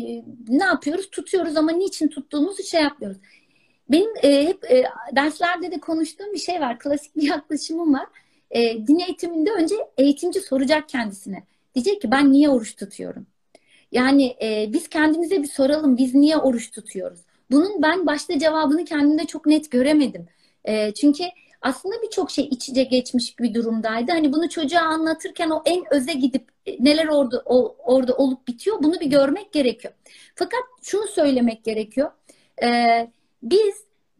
[0.48, 1.10] ne yapıyoruz?
[1.10, 3.18] Tutuyoruz ama niçin tuttuğumuzu şey yapmıyoruz.
[3.90, 4.84] Benim e, hep e,
[5.16, 6.78] derslerde de konuştuğum bir şey var.
[6.78, 8.06] Klasik bir yaklaşımım var.
[8.50, 11.42] E, din eğitiminde önce eğitimci soracak kendisine.
[11.74, 13.26] Diyecek ki ben niye oruç tutuyorum?
[13.92, 15.96] Yani e, biz kendimize bir soralım.
[15.96, 17.20] Biz niye oruç tutuyoruz?
[17.50, 20.26] Bunun ben başta cevabını kendimde çok net göremedim.
[20.64, 21.24] E, çünkü
[21.62, 24.12] aslında birçok şey iç içe geçmiş bir durumdaydı.
[24.12, 28.82] Hani bunu çocuğa anlatırken o en öze gidip e, neler orada o, orada olup bitiyor
[28.82, 29.94] bunu bir görmek gerekiyor.
[30.34, 32.10] Fakat şunu söylemek gerekiyor.
[32.62, 32.68] E,
[33.42, 33.74] biz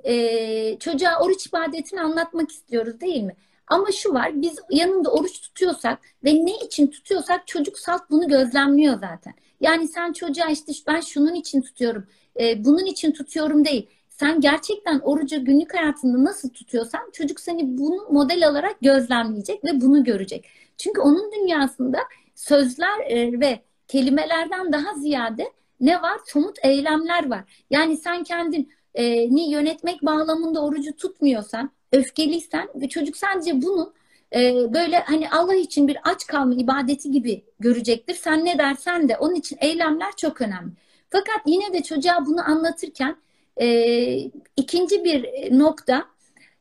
[0.05, 3.37] e, çocuğa oruç ibadetini anlatmak istiyoruz değil mi?
[3.66, 8.94] Ama şu var biz yanında oruç tutuyorsak ve ne için tutuyorsak çocuk salt bunu gözlemliyor
[8.94, 9.35] zaten.
[9.61, 12.07] Yani sen çocuğa işte ben şunun için tutuyorum,
[12.40, 13.88] e, bunun için tutuyorum değil.
[14.20, 20.04] Sen gerçekten orucu günlük hayatında nasıl tutuyorsan çocuk seni bunu model alarak gözlemleyecek ve bunu
[20.04, 20.48] görecek.
[20.78, 21.98] Çünkü onun dünyasında
[22.35, 26.20] sözler e, ve kelimelerden daha ziyade ne var?
[26.26, 27.64] Somut eylemler var.
[27.70, 29.04] Yani sen kendin e,
[29.50, 33.92] yönetmek bağlamında orucu tutmuyorsan, öfkeliysen ve çocuk sadece bunu
[34.35, 38.14] e, böyle hani Allah için bir aç kalma ibadeti gibi görecektir.
[38.14, 40.72] Sen ne dersen de onun için eylemler çok önemli.
[41.11, 43.16] Fakat yine de çocuğa bunu anlatırken
[43.61, 46.05] e, ikinci bir nokta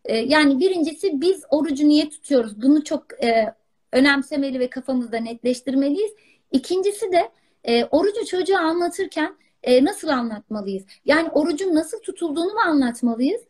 [0.06, 2.62] e, yani birincisi biz orucu niye tutuyoruz?
[2.62, 3.54] Bunu çok e,
[3.94, 6.12] önemsemeli ve kafamızda netleştirmeliyiz.
[6.52, 7.32] İkincisi de
[7.64, 10.84] e, orucu çocuğa anlatırken e, nasıl anlatmalıyız?
[11.06, 13.42] Yani orucun nasıl tutulduğunu mu anlatmalıyız?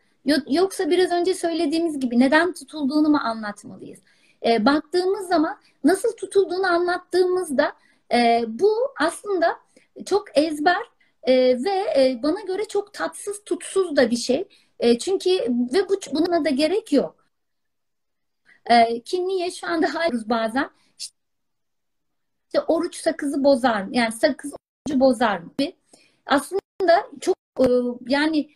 [0.49, 3.99] Yoksa biraz önce söylediğimiz gibi neden tutulduğunu mu anlatmalıyız?
[4.45, 7.73] E, baktığımız zaman nasıl tutulduğunu anlattığımızda
[8.13, 9.55] e, bu aslında
[10.05, 10.83] çok ezber
[11.27, 14.47] e, ve e, bana göre çok tatsız tutsuz da bir şey.
[14.79, 15.29] E, çünkü
[15.73, 17.27] ve bu, buna da gerek yok.
[18.65, 23.89] E, ki niye şu anda hayırız bazen işte oruç sakızı bozar mı?
[23.93, 25.51] Yani sakız orucu bozar mı?
[26.25, 27.67] aslında çok e,
[28.07, 28.49] yani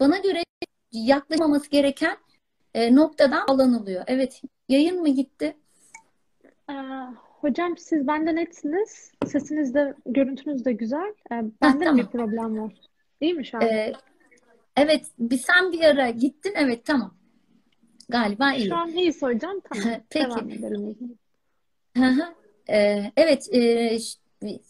[0.00, 0.42] bana göre
[0.92, 2.18] yaklaşmaması gereken
[2.74, 4.04] e, noktadan alanılıyor.
[4.06, 5.56] Evet, yayın mı gitti?
[6.70, 6.74] Ee,
[7.48, 9.12] hocam siz benden netsiniz.
[9.26, 11.14] Sesiniz de görüntünüz de güzel.
[11.32, 12.72] Ee, bende mi bir problem var?
[13.20, 13.62] İyi mi şu an?
[13.62, 13.92] Ee,
[14.76, 16.52] evet, bir sen bir ara gittin.
[16.56, 17.14] Evet, tamam.
[18.08, 18.68] Galiba iyi.
[18.68, 19.60] Şu an iyiyiz hocam.
[19.60, 20.00] Tamam.
[20.10, 20.26] Peki.
[20.26, 20.96] Devam edelim.
[22.70, 23.98] Ee, evet, e,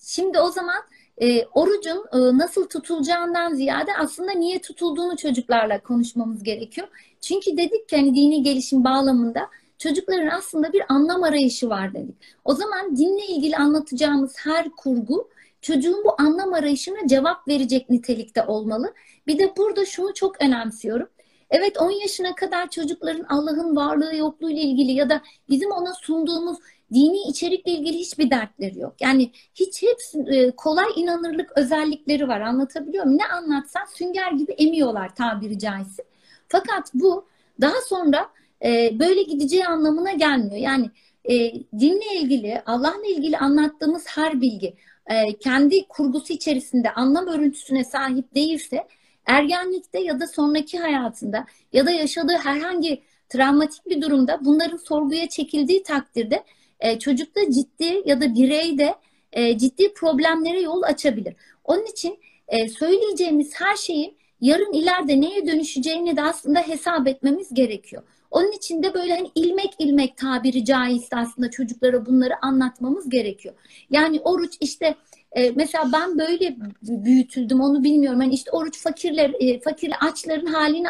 [0.07, 0.83] şimdi o zaman
[1.19, 6.88] e, orucun e, nasıl tutulacağından ziyade aslında niye tutulduğunu çocuklarla konuşmamız gerekiyor.
[7.21, 12.17] Çünkü dedik ki hani dini gelişim bağlamında çocukların aslında bir anlam arayışı var dedik.
[12.45, 15.29] O zaman dinle ilgili anlatacağımız her kurgu
[15.62, 18.95] çocuğun bu anlam arayışına cevap verecek nitelikte olmalı.
[19.27, 21.09] Bir de burada şunu çok önemsiyorum.
[21.51, 26.59] Evet 10 yaşına kadar çocukların Allah'ın varlığı yokluğu ile ilgili ya da bizim ona sunduğumuz
[26.95, 28.95] dini içerikle ilgili hiçbir dertleri yok.
[29.01, 32.41] Yani hiç hepsi e, kolay inanırlık özellikleri var.
[32.41, 33.19] Anlatabiliyor muyum?
[33.19, 36.05] Ne anlatsan sünger gibi emiyorlar tabiri caizse.
[36.49, 37.27] Fakat bu
[37.61, 38.29] daha sonra
[38.64, 40.57] e, böyle gideceği anlamına gelmiyor.
[40.57, 40.90] Yani
[41.25, 44.75] e, dinle ilgili, Allah'la ilgili anlattığımız her bilgi
[45.07, 48.87] e, kendi kurgusu içerisinde anlam örüntüsüne sahip değilse
[49.27, 55.83] ergenlikte ya da sonraki hayatında ya da yaşadığı herhangi travmatik bir durumda bunların sorguya çekildiği
[55.83, 56.44] takdirde
[56.81, 58.94] e, çocukta ciddi ya da bireyde
[59.33, 61.35] e, ciddi problemlere yol açabilir.
[61.64, 62.18] Onun için
[62.49, 68.03] e, söyleyeceğimiz her şeyin yarın ileride neye dönüşeceğini de aslında hesap etmemiz gerekiyor.
[68.31, 73.55] Onun için de böyle hani ilmek ilmek tabiri caizse aslında çocuklara bunları anlatmamız gerekiyor.
[73.91, 74.95] Yani oruç işte
[75.33, 78.21] e, mesela ben böyle büyütüldüm onu bilmiyorum.
[78.21, 80.88] Hani işte oruç fakirler, e, fakir açların halini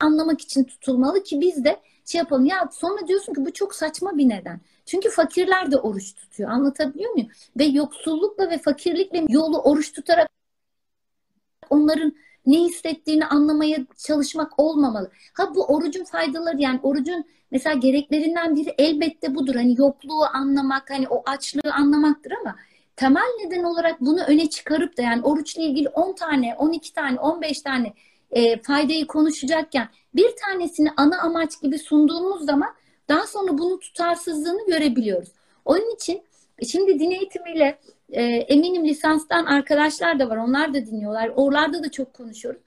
[0.00, 2.44] anlamak için tutulmalı ki biz de şey yapalım.
[2.44, 4.60] Ya sonra diyorsun ki bu çok saçma bir neden.
[4.86, 6.50] Çünkü fakirler de oruç tutuyor.
[6.50, 7.28] Anlatabiliyor muyum?
[7.58, 10.28] Ve yoksullukla ve fakirlikle yolu oruç tutarak
[11.70, 12.12] onların
[12.46, 15.10] ne hissettiğini anlamaya çalışmak olmamalı.
[15.34, 19.54] Ha bu orucun faydaları yani orucun mesela gereklerinden biri elbette budur.
[19.54, 22.56] Hani yokluğu anlamak, hani o açlığı anlamaktır ama
[22.96, 27.62] temel neden olarak bunu öne çıkarıp da yani oruçla ilgili 10 tane, 12 tane, 15
[27.62, 27.92] tane
[28.30, 32.74] e, faydayı konuşacakken bir tanesini ana amaç gibi sunduğumuz zaman
[33.08, 35.28] daha sonra bunun tutarsızlığını görebiliyoruz.
[35.64, 36.22] Onun için
[36.68, 37.78] şimdi din eğitimiyle
[38.10, 40.36] e, eminim lisanstan arkadaşlar da var.
[40.36, 41.30] Onlar da dinliyorlar.
[41.36, 42.60] Oralarda da çok konuşuyoruz.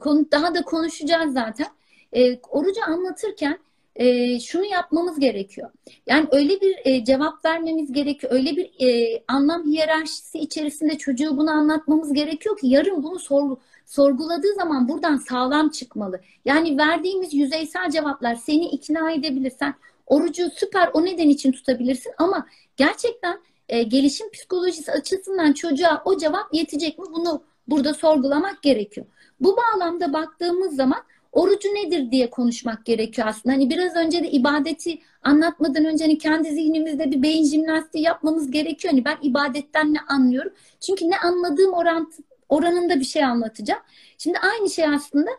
[0.00, 1.66] Konu, daha da konuşacağız zaten.
[2.12, 3.58] E, orucu anlatırken
[3.96, 5.70] e, şunu yapmamız gerekiyor.
[6.06, 8.32] Yani öyle bir e, cevap vermemiz gerekiyor.
[8.32, 14.54] Öyle bir e, anlam hiyerarşisi içerisinde çocuğu bunu anlatmamız gerekiyor ki yarın bunu sor, sorguladığı
[14.54, 16.20] zaman buradan sağlam çıkmalı.
[16.44, 19.52] Yani verdiğimiz yüzeysel cevaplar seni ikna edebilir.
[19.58, 19.74] Sen
[20.06, 26.54] orucu süper o neden için tutabilirsin ama gerçekten e, gelişim psikolojisi açısından çocuğa o cevap
[26.54, 27.04] yetecek mi?
[27.12, 29.06] Bunu burada sorgulamak gerekiyor.
[29.40, 31.00] Bu bağlamda baktığımız zaman
[31.32, 33.54] orucu nedir diye konuşmak gerekiyor aslında.
[33.54, 38.92] Hani biraz önce de ibadeti anlatmadan önce hani kendi zihnimizde bir beyin jimnastiği yapmamız gerekiyor.
[38.92, 40.52] Hani ben ibadetten ne anlıyorum?
[40.80, 43.80] Çünkü ne anladığım orantı, oranında bir şey anlatacağım.
[44.18, 45.30] Şimdi aynı şey aslında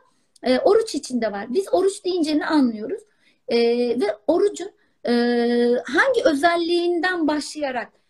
[0.44, 1.46] e, oruç içinde var.
[1.50, 3.02] Biz oruç deyince ne anlıyoruz?
[3.48, 3.58] E,
[4.02, 4.72] ve orucun
[5.08, 5.12] e,
[5.86, 8.01] hangi özelliğinden başlayarak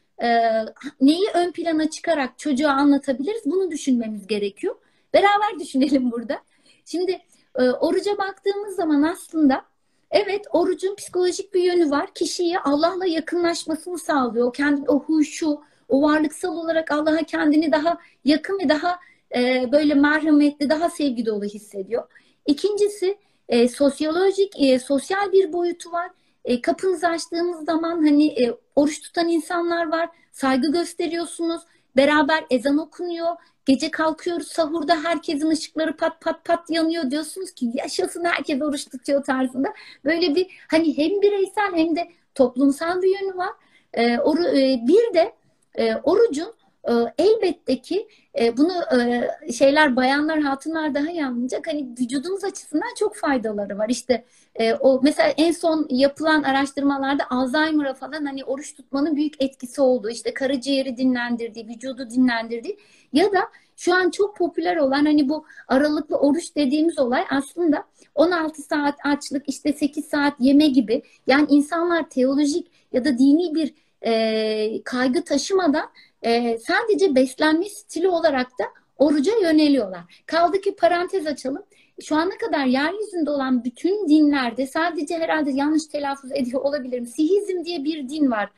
[1.02, 3.42] neyi ön plana çıkarak çocuğa anlatabiliriz?
[3.46, 4.76] Bunu düşünmemiz gerekiyor.
[5.14, 6.40] Beraber düşünelim burada.
[6.86, 7.22] Şimdi
[7.56, 9.66] e, oruca baktığımız zaman aslında
[10.12, 12.14] evet orucun psikolojik bir yönü var.
[12.14, 14.48] Kişiyi Allah'la yakınlaşmasını sağlıyor.
[14.48, 19.00] O kendi o huşu, o varlıksal olarak Allah'a kendini daha yakın ve daha
[19.36, 22.04] e, böyle merhametli, daha sevgi dolu hissediyor.
[22.46, 23.18] İkincisi
[23.50, 26.10] e, sosyolojik, e, sosyal bir boyutu var.
[26.46, 30.10] E, kapınızı açtığınız zaman hani e, oruç tutan insanlar var.
[30.32, 31.62] Saygı gösteriyorsunuz.
[31.98, 33.36] Beraber ezan okunuyor.
[33.66, 39.24] Gece kalkıyoruz sahurda herkesin ışıkları pat pat pat yanıyor diyorsunuz ki yaşasın herkes oruç tutuyor
[39.24, 39.74] tarzında.
[40.06, 43.52] Böyle bir hani hem bireysel hem de toplumsal bir yönü var.
[43.94, 45.34] E, oru, e, bir de
[45.76, 46.54] e, orucun
[46.90, 48.08] e, elbette ki
[48.40, 51.68] e, bunu e, şeyler bayanlar hatunlar daha iyi anlayacak.
[51.68, 53.90] Hani vücudumuz açısından çok faydaları var.
[53.90, 59.82] İşte e, o mesela en son yapılan araştırmalarda Alzheimer'a falan hani oruç tutmanın büyük etkisi
[59.82, 60.10] oldu.
[60.10, 62.78] İşte karaciğeri dinlendirdiği, vücudu dinlendirdiği
[63.14, 63.40] ya da
[63.78, 67.84] şu an çok popüler olan hani bu aralıklı oruç dediğimiz olay aslında
[68.16, 71.04] 16 saat açlık, işte 8 saat yeme gibi.
[71.28, 75.90] Yani insanlar teolojik ya da dini bir e, kaygı taşımadan
[76.22, 78.64] e, sadece beslenme stili olarak da
[78.98, 80.24] oruca yöneliyorlar.
[80.26, 81.64] Kaldı ki parantez açalım.
[82.04, 87.06] Şu ana kadar yeryüzünde olan bütün dinlerde sadece herhalde yanlış telaffuz ediyor olabilirim.
[87.06, 88.50] Sihizm diye bir din var.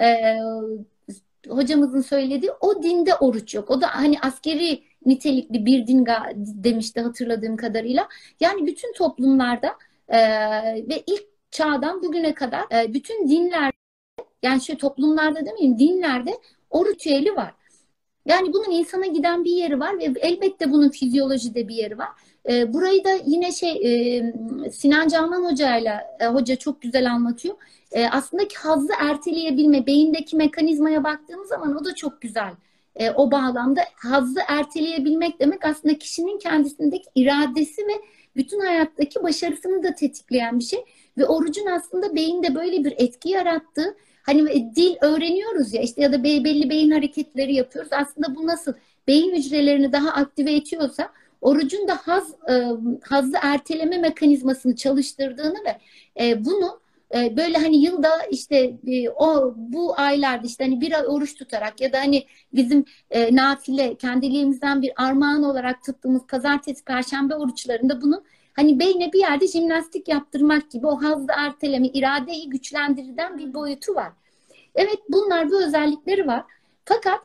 [0.00, 0.36] E,
[1.48, 3.70] hocamızın söylediği o dinde oruç yok.
[3.70, 6.06] O da hani askeri nitelikli bir din
[6.36, 8.08] demişti hatırladığım kadarıyla.
[8.40, 9.74] Yani bütün toplumlarda
[10.08, 10.18] e,
[10.88, 13.72] ve ilk çağdan bugüne kadar e, bütün dinler
[14.42, 16.38] yani şu toplumlarda demeyeyim dinlerde
[16.72, 17.54] o ritüeli var.
[18.26, 22.08] Yani bunun insana giden bir yeri var ve elbette bunun fizyolojide bir yeri var.
[22.50, 24.32] E, burayı da yine şey e,
[24.72, 27.54] Sinan Canan Hoca ile e, hoca çok güzel anlatıyor.
[27.92, 32.52] E, aslında hazzı erteleyebilme, beyindeki mekanizmaya baktığımız zaman o da çok güzel.
[32.96, 37.92] E, o bağlamda hazzı erteleyebilmek demek aslında kişinin kendisindeki iradesi ve
[38.36, 40.84] bütün hayattaki başarısını da tetikleyen bir şey.
[41.18, 46.24] Ve orucun aslında beyinde böyle bir etki yarattığı Hani dil öğreniyoruz ya işte ya da
[46.24, 47.92] belli beyin hareketleri yapıyoruz.
[47.92, 48.72] Aslında bu nasıl
[49.06, 51.08] beyin hücrelerini daha aktive ediyorsa
[51.40, 52.66] orucun da haz e,
[53.02, 55.78] hazzı erteleme mekanizmasını çalıştırdığını ve
[56.24, 56.80] e, bunu
[57.14, 58.56] e, böyle hani yılda işte
[58.86, 63.36] e, o bu aylarda işte hani bir ay oruç tutarak ya da hani bizim e,
[63.36, 70.08] nafile kendiliğimizden bir armağan olarak tuttuğumuz pazartesi perşembe oruçlarında bunu hani beyne bir yerde jimnastik
[70.08, 74.12] yaptırmak gibi o hazzı erteleme iradeyi güçlendiriden bir boyutu var.
[74.74, 76.44] Evet bunlar bu özellikleri var.
[76.84, 77.20] Fakat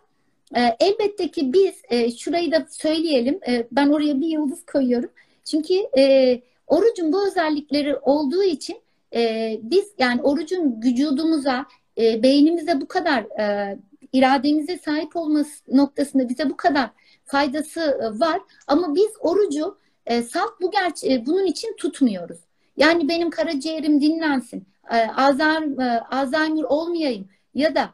[0.56, 3.40] e, elbette ki biz e, şurayı da söyleyelim.
[3.48, 5.10] E, ben oraya bir yıldız koyuyorum.
[5.46, 8.78] Çünkü e, orucun bu özellikleri olduğu için
[9.16, 11.66] e, biz yani orucun vücudumuza,
[11.98, 13.78] e, beynimize bu kadar e,
[14.14, 16.90] irademize sahip olması noktasında bize bu kadar
[17.26, 18.42] faydası e, var.
[18.68, 19.78] Ama biz orucu
[20.08, 22.38] e, salt bu gerçe bunun için tutmuyoruz.
[22.78, 27.94] Yani benim karaciğerim dinlensin, e, Alzheimer, e, Alzheimer olmayayım, ya da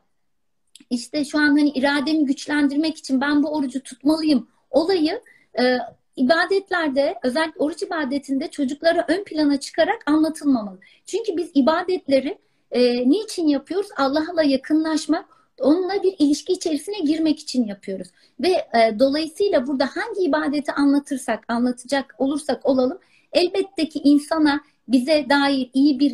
[0.89, 5.21] işte şu an hani irademi güçlendirmek için ben bu orucu tutmalıyım olayı
[5.59, 5.77] e,
[6.15, 10.79] ibadetlerde özellikle oruç ibadetinde çocuklara ön plana çıkarak anlatılmamalı.
[11.05, 12.37] Çünkü biz ibadetleri
[12.71, 13.89] e, niçin yapıyoruz?
[13.97, 15.25] Allah'la yakınlaşmak,
[15.59, 18.07] onunla bir ilişki içerisine girmek için yapıyoruz.
[18.39, 22.99] Ve e, dolayısıyla burada hangi ibadeti anlatırsak, anlatacak olursak olalım
[23.33, 26.11] elbette ki insana bize dair iyi bir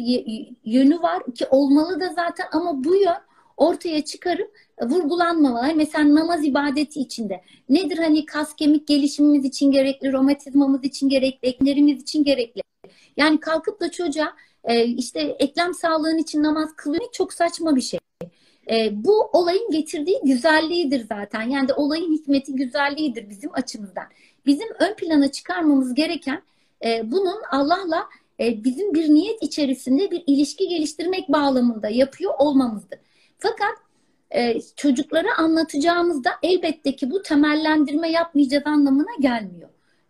[0.66, 3.18] yönü var ki olmalı da zaten ama bu yön
[3.58, 5.62] ortaya çıkarıp vurgulanmamalı.
[5.62, 7.42] Hani mesela namaz ibadeti içinde.
[7.70, 12.62] Nedir hani kas kemik gelişimimiz için gerekli, romatizmamız için gerekli, eklerimiz için gerekli.
[13.18, 18.00] Yani kalkıp da çocuğa e, işte eklem sağlığın için namaz kılıyor çok saçma bir şey.
[18.70, 21.42] E, bu olayın getirdiği güzelliğidir zaten.
[21.42, 24.06] Yani de olayın hikmeti güzelliğidir bizim açımızdan.
[24.46, 26.42] Bizim ön plana çıkarmamız gereken
[26.86, 28.08] e, bunun Allah'la
[28.40, 33.00] e, bizim bir niyet içerisinde bir ilişki geliştirmek bağlamında yapıyor olmamızdır.
[33.38, 33.76] Fakat
[34.32, 39.70] e, çocuklara anlatacağımızda elbette ki bu temellendirme yapmayacağız anlamına gelmiyor.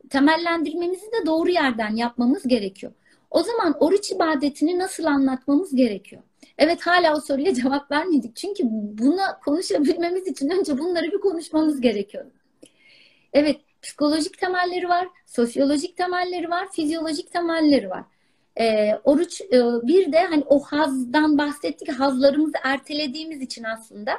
[0.09, 2.91] Temellendirmemizi de doğru yerden yapmamız gerekiyor.
[3.31, 6.21] O zaman oruç ibadetini nasıl anlatmamız gerekiyor?
[6.59, 8.35] Evet hala o soruya cevap vermedik.
[8.35, 12.25] Çünkü buna konuşabilmemiz için önce bunları bir konuşmamız gerekiyor.
[13.33, 18.03] Evet, psikolojik temelleri var, sosyolojik temelleri var, fizyolojik temelleri var.
[18.59, 24.11] E, oruç e, bir de hani o hazdan bahsettik hazlarımızı ertelediğimiz için aslında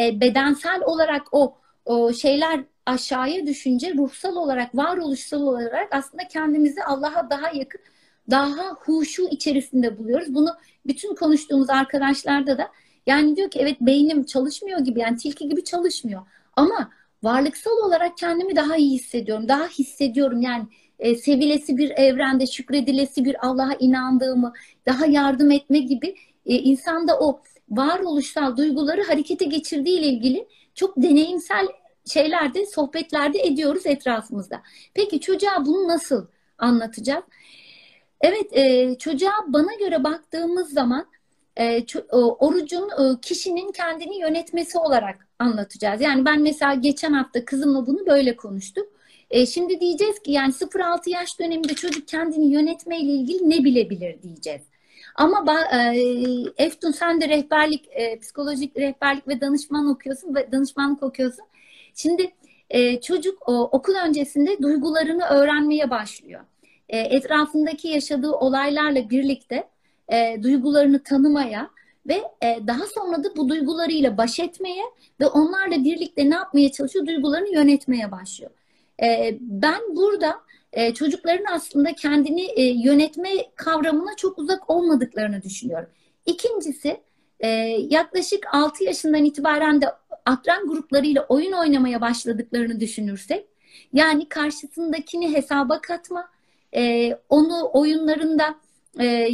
[0.00, 7.30] e, bedensel olarak o, o şeyler aşağıya düşünce ruhsal olarak varoluşsal olarak aslında kendimizi Allah'a
[7.30, 7.80] daha yakın
[8.30, 10.34] daha huşu içerisinde buluyoruz.
[10.34, 10.48] Bunu
[10.86, 12.68] bütün konuştuğumuz arkadaşlarda da
[13.06, 16.22] yani diyor ki evet beynim çalışmıyor gibi yani tilki gibi çalışmıyor.
[16.56, 16.90] Ama
[17.22, 19.48] varlıksal olarak kendimi daha iyi hissediyorum.
[19.48, 20.64] Daha hissediyorum yani
[20.98, 24.52] e, sevilesi bir evrende, şükredilesi bir Allah'a inandığımı,
[24.86, 26.14] daha yardım etme gibi
[26.46, 31.66] e, insanda o varoluşsal duyguları harekete geçirdiği ile ilgili çok deneyimsel
[32.12, 34.62] şeylerde, sohbetlerde ediyoruz etrafımızda.
[34.94, 36.26] Peki çocuğa bunu nasıl
[36.58, 37.24] anlatacağız?
[38.24, 41.06] Evet, e, çocuğa bana göre baktığımız zaman
[41.56, 41.84] e,
[42.38, 46.00] orucun e, kişinin kendini yönetmesi olarak anlatacağız.
[46.00, 48.86] Yani ben mesela geçen hafta kızımla bunu böyle konuştuk.
[49.30, 54.62] E, şimdi diyeceğiz ki yani 0-6 yaş döneminde çocuk kendini yönetmeyle ilgili ne bilebilir diyeceğiz.
[55.14, 56.00] Ama e,
[56.56, 61.44] Eftun sen de rehberlik, e, psikolojik rehberlik ve danışman okuyorsun ve danışmanlık okuyorsun.
[61.94, 62.32] Şimdi
[62.70, 66.40] e, çocuk o, okul öncesinde duygularını öğrenmeye başlıyor.
[66.88, 69.68] E, etrafındaki yaşadığı olaylarla birlikte
[70.12, 71.70] e, duygularını tanımaya
[72.08, 74.84] ve e, daha sonra da bu duygularıyla baş etmeye
[75.20, 77.06] ve onlarla birlikte ne yapmaya çalışıyor?
[77.06, 78.50] Duygularını yönetmeye başlıyor.
[79.02, 80.34] E, ben burada
[80.72, 85.88] e, çocukların aslında kendini e, yönetme kavramına çok uzak olmadıklarını düşünüyorum.
[86.26, 87.00] İkincisi
[87.40, 87.48] e,
[87.90, 89.86] yaklaşık 6 yaşından itibaren de
[90.24, 93.46] akran gruplarıyla oyun oynamaya başladıklarını düşünürsek
[93.92, 96.28] yani karşısındakini hesaba katma,
[96.76, 98.54] e, onu oyunlarında
[99.00, 99.28] e,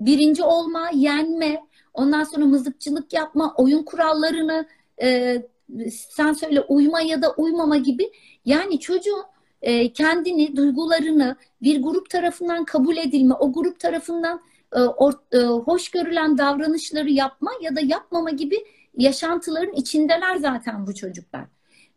[0.00, 1.62] birinci olma, yenme,
[1.94, 4.66] ondan sonra mızıkçılık yapma, oyun kurallarını
[5.02, 5.42] e,
[5.90, 8.12] sen söyle uyma ya da uymama gibi
[8.44, 9.24] yani çocuğun
[9.62, 14.40] e, kendini, duygularını bir grup tarafından kabul edilme, o grup tarafından
[14.72, 18.56] e, or, e, hoş görülen davranışları yapma ya da yapmama gibi
[18.96, 21.44] yaşantıların içindeler zaten bu çocuklar.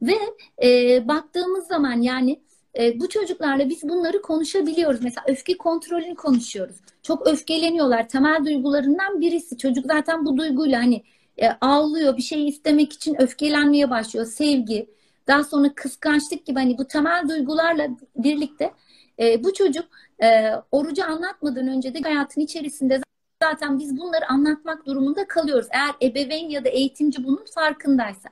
[0.01, 0.17] Ve
[0.63, 2.39] e, baktığımız zaman yani
[2.77, 5.01] e, bu çocuklarla biz bunları konuşabiliyoruz.
[5.03, 6.75] Mesela öfke kontrolünü konuşuyoruz.
[7.03, 8.09] Çok öfkeleniyorlar.
[8.09, 9.57] Temel duygularından birisi.
[9.57, 11.03] Çocuk zaten bu duyguyla hani
[11.37, 14.25] e, ağlıyor, bir şey istemek için öfkelenmeye başlıyor.
[14.25, 14.89] Sevgi,
[15.27, 18.73] daha sonra kıskançlık gibi hani bu temel duygularla birlikte
[19.19, 19.85] e, bu çocuk
[20.23, 23.01] e, orucu anlatmadan önce de hayatın içerisinde
[23.43, 25.67] zaten biz bunları anlatmak durumunda kalıyoruz.
[25.71, 28.29] Eğer ebeveyn ya da eğitimci bunun farkındaysa.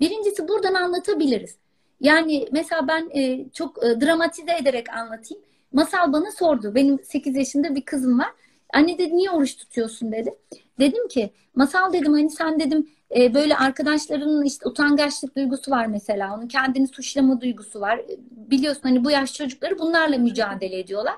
[0.00, 1.56] Birincisi buradan anlatabiliriz.
[2.00, 5.44] Yani mesela ben e, çok e, dramatize ederek anlatayım.
[5.72, 6.74] Masal bana sordu.
[6.74, 8.30] Benim 8 yaşında bir kızım var.
[8.74, 10.34] Anne dedi niye oruç tutuyorsun dedi.
[10.78, 16.34] Dedim ki masal dedim hani sen dedim e, böyle arkadaşlarının işte utangaçlık duygusu var mesela.
[16.36, 18.00] Onun kendini suçlama duygusu var.
[18.30, 21.14] Biliyorsun hani bu yaş çocukları bunlarla mücadele ediyorlar.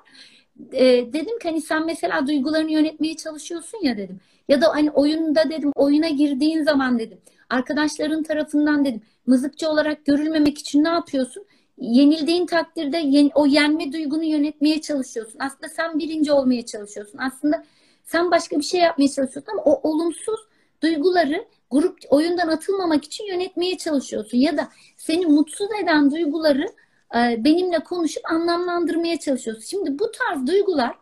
[0.72, 4.20] E, dedim ki hani sen mesela duygularını yönetmeye çalışıyorsun ya dedim.
[4.48, 7.18] Ya da hani oyunda dedim oyuna girdiğin zaman dedim.
[7.52, 11.44] Arkadaşların tarafından dedim mızıkçı olarak görülmemek için ne yapıyorsun?
[11.78, 15.38] Yenildiğin takdirde yen, o yenme duygunu yönetmeye çalışıyorsun.
[15.40, 17.18] Aslında sen birinci olmaya çalışıyorsun.
[17.18, 17.64] Aslında
[18.04, 20.40] sen başka bir şey yapmaya çalışıyorsun ama o olumsuz
[20.82, 24.38] duyguları grup oyundan atılmamak için yönetmeye çalışıyorsun.
[24.38, 26.66] Ya da seni mutsuz eden duyguları
[27.14, 29.64] e, benimle konuşup anlamlandırmaya çalışıyorsun.
[29.64, 30.94] Şimdi bu tarz duygular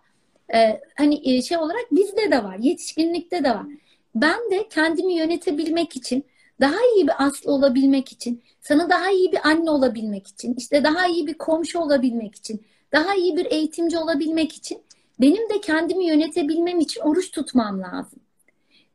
[0.54, 2.56] e, hani e, şey olarak bizde de var.
[2.60, 3.66] Yetişkinlikte de var.
[4.14, 6.24] Ben de kendimi yönetebilmek için
[6.60, 11.06] daha iyi bir aslı olabilmek için, sana daha iyi bir anne olabilmek için, işte daha
[11.06, 14.82] iyi bir komşu olabilmek için, daha iyi bir eğitimci olabilmek için
[15.20, 18.20] benim de kendimi yönetebilmem için oruç tutmam lazım.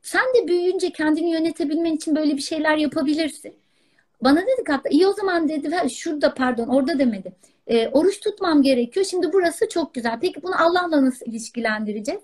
[0.02, 3.54] Sen de büyüyünce kendini yönetebilmen için böyle bir şeyler yapabilirsin.
[4.22, 7.34] Bana dedik hatta iyi o zaman dedi şurada pardon orada demedi.
[7.68, 9.06] E, oruç tutmam gerekiyor.
[9.06, 10.20] Şimdi burası çok güzel.
[10.22, 12.22] Peki bunu Allah'la nasıl ilişkilendireceğiz?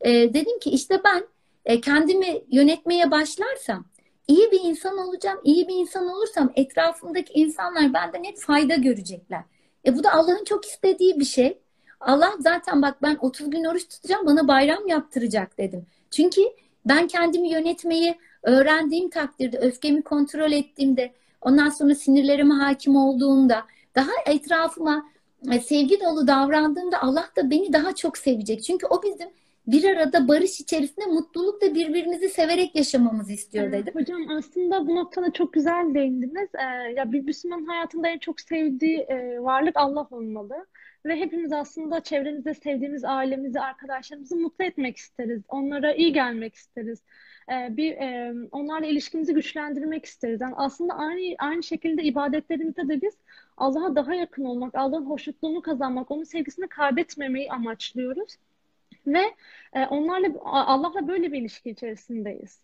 [0.00, 1.26] E, dedim ki işte ben
[1.64, 3.84] e, kendimi yönetmeye başlarsam
[4.28, 5.40] iyi bir insan olacağım.
[5.44, 9.42] İyi bir insan olursam etrafımdaki insanlar benden hep fayda görecekler.
[9.86, 11.58] E bu da Allah'ın çok istediği bir şey.
[12.00, 15.86] Allah zaten bak ben 30 gün oruç tutacağım bana bayram yaptıracak dedim.
[16.10, 16.40] Çünkü
[16.86, 23.64] ben kendimi yönetmeyi öğrendiğim takdirde, öfkemi kontrol ettiğimde, ondan sonra sinirlerime hakim olduğumda,
[23.94, 25.06] daha etrafıma
[25.52, 28.62] e, sevgi dolu davrandığımda Allah da beni daha çok sevecek.
[28.62, 29.28] Çünkü o bizim
[29.72, 33.94] bir arada barış içerisinde mutlulukla birbirimizi severek yaşamamızı istiyor dedim.
[33.94, 36.48] Hocam aslında bu noktada çok güzel değindiniz.
[36.54, 40.66] Ee, ya bir Müslüman hayatında en çok sevdiği e, varlık Allah olmalı.
[41.06, 45.42] Ve hepimiz aslında çevremizde sevdiğimiz ailemizi, arkadaşlarımızı mutlu etmek isteriz.
[45.48, 47.02] Onlara iyi gelmek isteriz.
[47.52, 50.40] Ee, bir e, onlarla ilişkimizi güçlendirmek isteriz.
[50.40, 53.14] Yani aslında aynı aynı şekilde ibadetlerimizde de biz
[53.56, 58.36] Allah'a daha yakın olmak, Allah'ın hoşnutluğunu kazanmak, onun sevgisini kaybetmemeyi amaçlıyoruz.
[59.06, 59.34] Ve
[59.72, 62.58] e, onlarla Allah'la böyle bir ilişki içerisindeyiz.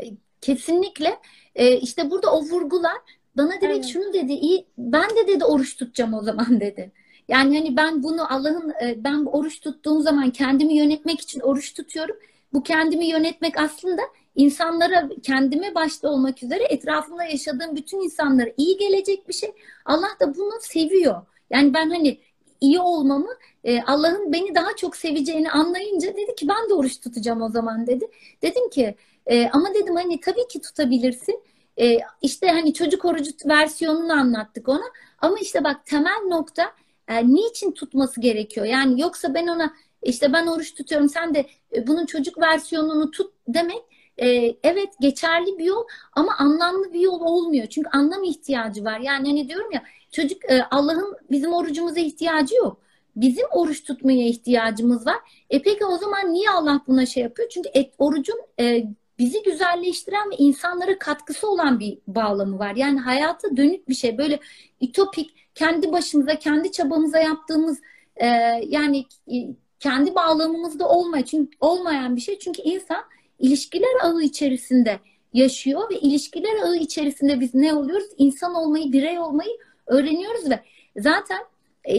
[0.00, 0.04] E,
[0.40, 1.18] kesinlikle.
[1.54, 2.96] E, işte burada o vurgular
[3.36, 3.84] bana direkt evet.
[3.84, 4.32] şunu dedi.
[4.32, 6.92] İyi, ben de dedi oruç tutacağım o zaman dedi.
[7.28, 12.16] Yani hani ben bunu Allah'ın e, ben oruç tuttuğum zaman kendimi yönetmek için oruç tutuyorum.
[12.52, 14.02] Bu kendimi yönetmek aslında
[14.34, 19.52] insanlara kendime başta olmak üzere etrafımda yaşadığım bütün insanlara iyi gelecek bir şey.
[19.84, 21.22] Allah da bunu seviyor.
[21.50, 22.20] Yani ben hani
[22.60, 23.30] iyi olmamı
[23.64, 27.86] e, Allah'ın beni daha çok seveceğini anlayınca dedi ki ben de oruç tutacağım o zaman
[27.86, 28.06] dedi.
[28.42, 28.94] Dedim ki
[29.26, 31.42] e, ama dedim hani tabii ki tutabilirsin.
[31.80, 34.84] E, işte hani çocuk orucu versiyonunu anlattık ona.
[35.18, 36.72] Ama işte bak temel nokta
[37.08, 38.66] e, niçin tutması gerekiyor?
[38.66, 41.46] Yani yoksa ben ona işte ben oruç tutuyorum sen de
[41.76, 43.82] e, bunun çocuk versiyonunu tut demek
[44.18, 44.28] e,
[44.62, 47.66] evet geçerli bir yol ama anlamlı bir yol olmuyor.
[47.66, 49.00] Çünkü anlam ihtiyacı var.
[49.00, 52.80] Yani hani diyorum ya çocuk e, Allah'ın bizim orucumuza ihtiyacı yok.
[53.16, 55.16] Bizim oruç tutmaya ihtiyacımız var.
[55.50, 57.48] E peki o zaman niye Allah buna şey yapıyor?
[57.48, 58.84] Çünkü et, orucun e,
[59.18, 62.76] bizi güzelleştiren ve insanlara katkısı olan bir bağlamı var.
[62.76, 64.18] Yani hayata dönük bir şey.
[64.18, 64.40] Böyle
[64.80, 67.80] ütopik, kendi başımıza, kendi çabamıza yaptığımız
[68.16, 68.26] e,
[68.66, 69.36] yani e,
[69.80, 72.38] kendi bağlamımızda olmayan, çünkü olmayan bir şey.
[72.38, 73.04] Çünkü insan
[73.38, 75.00] ilişkiler ağı içerisinde
[75.32, 78.08] yaşıyor ve ilişkiler ağı içerisinde biz ne oluyoruz?
[78.18, 79.50] İnsan olmayı, birey olmayı
[79.86, 80.60] öğreniyoruz ve
[80.96, 81.40] zaten
[81.88, 81.96] e,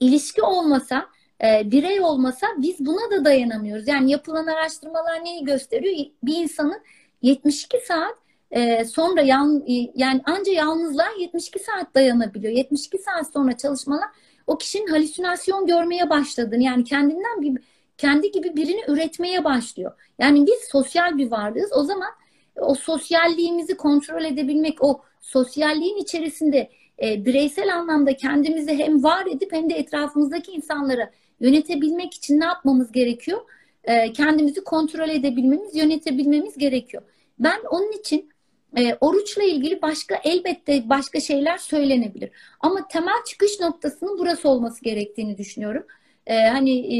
[0.00, 1.06] ilişki olmasa,
[1.44, 3.88] e, birey olmasa biz buna da dayanamıyoruz.
[3.88, 6.06] Yani yapılan araştırmalar neyi gösteriyor?
[6.22, 6.80] Bir insanın
[7.22, 8.14] 72 saat
[8.50, 12.52] e, sonra yan, e, yani anca yalnızlığa 72 saat dayanabiliyor.
[12.52, 14.08] 72 saat sonra çalışmalar
[14.46, 17.62] o kişinin halüsinasyon görmeye başladığını yani kendinden bir
[17.98, 19.92] kendi gibi birini üretmeye başlıyor.
[20.18, 21.72] Yani biz sosyal bir varlığız.
[21.76, 22.08] O zaman
[22.56, 26.70] o sosyalliğimizi kontrol edebilmek, o sosyalliğin içerisinde
[27.02, 32.92] e, bireysel anlamda kendimizi hem var edip hem de etrafımızdaki insanlara yönetebilmek için ne yapmamız
[32.92, 33.40] gerekiyor?
[33.84, 37.02] E, kendimizi kontrol edebilmemiz, yönetebilmemiz gerekiyor.
[37.38, 38.30] Ben onun için
[38.76, 42.30] e, oruçla ilgili başka elbette başka şeyler söylenebilir.
[42.60, 45.86] Ama temel çıkış noktasının burası olması gerektiğini düşünüyorum.
[46.26, 46.98] E, hani e,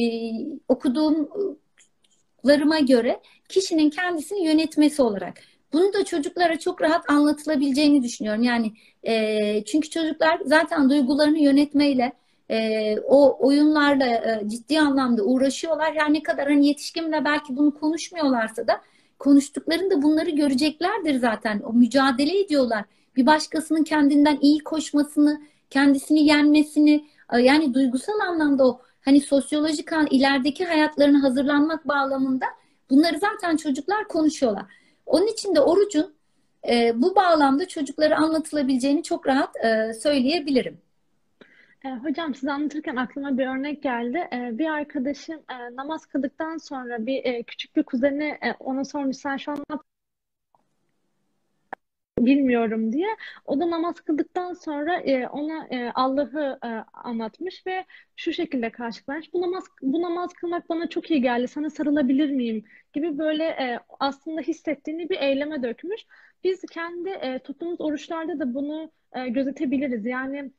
[0.69, 5.43] okuduğumlarıma göre kişinin kendisini yönetmesi olarak.
[5.73, 8.43] Bunu da çocuklara çok rahat anlatılabileceğini düşünüyorum.
[8.43, 12.13] Yani e, çünkü çocuklar zaten duygularını yönetmeyle
[12.51, 15.93] e, o oyunlarla e, ciddi anlamda uğraşıyorlar.
[15.93, 18.81] Yani ne kadar hani yetişkinle belki bunu konuşmuyorlarsa da
[19.19, 21.61] konuştuklarında bunları göreceklerdir zaten.
[21.61, 22.85] O mücadele ediyorlar.
[23.17, 25.41] Bir başkasının kendinden iyi koşmasını,
[25.71, 32.47] kendisini yenmesini, e, yani duygusal anlamda o hani sosyolojik ilerideki hayatlarını hazırlanmak bağlamında
[32.91, 34.65] bunları zaten çocuklar konuşuyorlar.
[35.09, 36.15] Onun için de orucun
[36.69, 40.79] e, bu bağlamda çocuklara anlatılabileceğini çok rahat e, söyleyebilirim.
[41.85, 44.29] E, hocam siz anlatırken aklıma bir örnek geldi.
[44.33, 49.53] E, bir arkadaşım e, namaz kıldıktan sonra bir küçük bir kuzeni ona sormuş sen şu
[49.53, 49.59] an
[52.27, 53.09] bilmiyorum diye.
[53.45, 57.85] O da namaz kıldıktan sonra e, ona e, Allah'ı e, anlatmış ve
[58.17, 59.33] şu şekilde karşılamış.
[59.35, 61.49] Bu namaz bu namaz kılmak bana çok iyi geldi.
[61.49, 62.65] Sana sarılabilir miyim?
[62.93, 66.01] gibi böyle e, aslında hissettiğini bir eyleme dökmüş.
[66.45, 70.07] Biz kendi e, tuttuğumuz oruçlarda da bunu e, gözetebiliriz.
[70.07, 70.53] Yani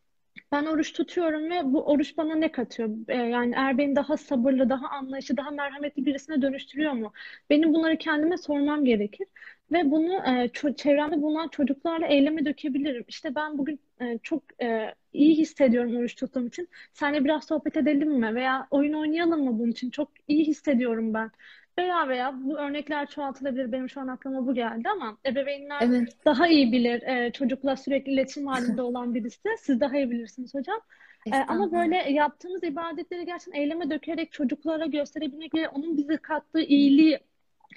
[0.52, 2.90] ben oruç tutuyorum ve bu oruç bana ne katıyor?
[3.08, 7.14] Ee, yani eğer beni daha sabırlı, daha anlayışlı, daha merhametli birisine dönüştürüyor mu?
[7.50, 9.28] Benim bunları kendime sormam gerekir.
[9.72, 10.14] Ve bunu
[10.44, 13.06] e, çevremde bulunan çocuklarla eyleme dökebilirim.
[13.08, 16.70] İşte ben bugün e, çok e, iyi hissediyorum oruç tuttuğum için.
[16.94, 18.36] Seninle biraz sohbet edelim mi?
[18.36, 19.90] Veya oyun oynayalım mı bunun için?
[19.90, 21.32] Çok iyi hissediyorum ben.
[21.80, 23.72] Veya veya bu örnekler çoğaltılabilir.
[23.72, 26.18] Benim şu an aklıma bu geldi ama ebeveynler Evet.
[26.26, 27.02] daha iyi bilir.
[27.02, 29.50] E, çocukla sürekli iletişim halinde olan birisi.
[29.60, 30.80] Siz daha iyi bilirsiniz hocam.
[31.34, 37.20] E, ama böyle yaptığımız ibadetleri gerçekten eyleme dökerek çocuklara gösterebilmek ve onun bize kattığı iyiliği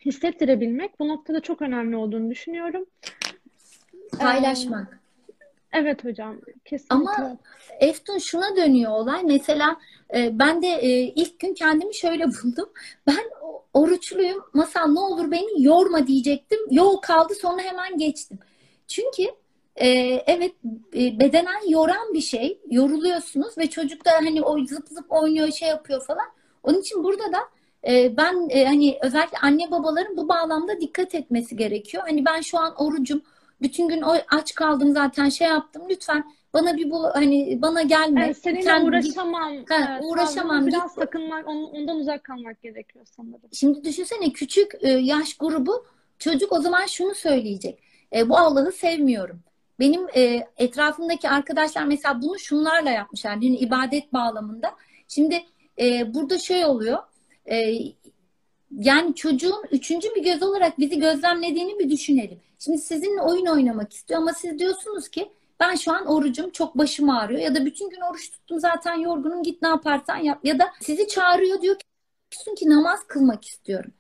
[0.05, 2.86] hissettirebilmek bu noktada çok önemli olduğunu düşünüyorum.
[4.18, 5.01] Paylaşmak.
[5.73, 6.95] Evet hocam, kesinlikle.
[6.95, 7.39] Ama
[7.81, 9.23] Eftun şuna dönüyor olay.
[9.25, 9.77] Mesela
[10.14, 12.70] e, ben de e, ilk gün kendimi şöyle buldum.
[13.07, 13.31] Ben
[13.75, 14.45] oruçluyum.
[14.53, 16.59] Masal ne olur beni yorma diyecektim.
[16.70, 18.39] Yol kaldı sonra hemen geçtim.
[18.89, 19.23] Çünkü
[19.77, 19.89] e,
[20.27, 20.53] evet
[20.95, 22.61] e, bedenen yoran bir şey.
[22.70, 26.27] Yoruluyorsunuz ve çocuk da hani o zıp zıp oynuyor şey yapıyor falan.
[26.62, 27.39] Onun için burada da
[27.89, 32.03] e, ben e, hani özellikle anne babaların bu bağlamda dikkat etmesi gerekiyor.
[32.07, 33.23] Hani ben şu an orucum.
[33.63, 35.83] Bütün gün o- aç kaldım zaten şey yaptım.
[35.91, 38.27] Lütfen bana bir bu hani bana gelme.
[38.29, 38.83] E, seninle git.
[38.89, 39.53] uğraşamam.
[39.69, 40.75] Ha, E, uğraşamam, tavrına git.
[40.75, 43.41] biraz sakınmak, on- ondan uzak kalmak gerekiyor sanırım.
[43.53, 45.87] Şimdi düşünsene küçük e, yaş grubu
[46.19, 47.83] çocuk o zaman şunu söyleyecek.
[48.17, 49.41] E, bu Allah'ı sevmiyorum.
[49.81, 53.31] Benim e, etrafımdaki arkadaşlar mesela bunu şunlarla yapmışlar.
[53.31, 54.71] Yani ibadet bağlamında.
[55.09, 55.43] Şimdi
[55.81, 56.99] e, burada şey oluyor.
[57.47, 57.75] E,
[58.79, 62.41] yani çocuğun üçüncü bir göz olarak bizi gözlemlediğini bir düşünelim.
[62.59, 67.11] Şimdi sizinle oyun oynamak istiyor ama siz diyorsunuz ki ben şu an orucum çok başım
[67.11, 70.73] ağrıyor ya da bütün gün oruç tuttum zaten yorgunum git ne yaparsan yap ya da
[70.81, 71.77] sizi çağırıyor diyor
[72.33, 73.91] diyorsun ki namaz kılmak istiyorum.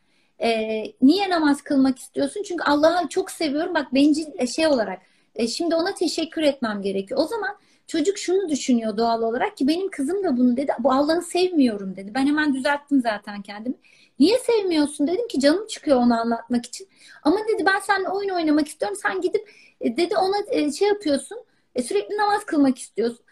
[0.42, 2.42] Ee, niye namaz kılmak istiyorsun?
[2.42, 3.74] Çünkü Allah'ı çok seviyorum.
[3.74, 5.02] Bak bencil e, şey olarak.
[5.34, 7.20] e, şimdi ona teşekkür etmem gerekiyor.
[7.20, 7.56] O zaman
[7.86, 10.72] çocuk şunu düşünüyor doğal olarak ki benim kızım da bunu dedi.
[10.78, 12.14] Bu Allah'ı sevmiyorum dedi.
[12.14, 13.74] Ben hemen düzelttim zaten kendimi.
[14.22, 16.88] Niye sevmiyorsun dedim ki canım çıkıyor onu anlatmak için.
[17.22, 18.98] Ama dedi ben seninle oyun oynamak istiyorum.
[19.02, 19.50] Sen gidip
[19.80, 21.38] e, dedi ona e, şey yapıyorsun.
[21.74, 23.24] e, sürekli namaz kılmak istiyorsun.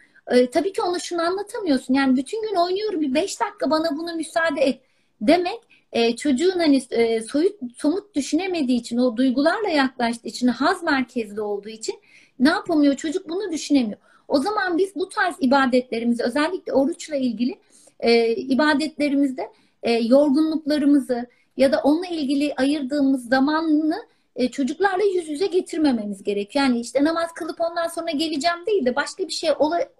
[0.52, 1.94] Tabii ki ona şunu anlatamıyorsun.
[1.94, 4.80] Yani bütün gün oynuyorum bir beş dakika bana bunu müsaade et
[5.20, 5.60] demek
[5.92, 6.80] e, çocuğun hani
[7.28, 11.94] soyut somut düşünemediği için o duygularla yaklaştığı için haz merkezli olduğu için
[12.38, 13.98] ne yapamıyor çocuk bunu düşünemiyor.
[14.28, 17.58] O zaman biz bu tarz ibadetlerimizi özellikle oruçla ilgili
[18.00, 19.50] e, ibadetlerimizde
[19.82, 21.26] e, yorgunluklarımızı
[21.56, 23.96] ya da onunla ilgili ayırdığımız zamanını
[24.36, 26.64] e, çocuklarla yüz yüze getirmememiz gerekiyor.
[26.64, 29.50] Yani işte namaz kılıp ondan sonra geleceğim değil de başka bir şey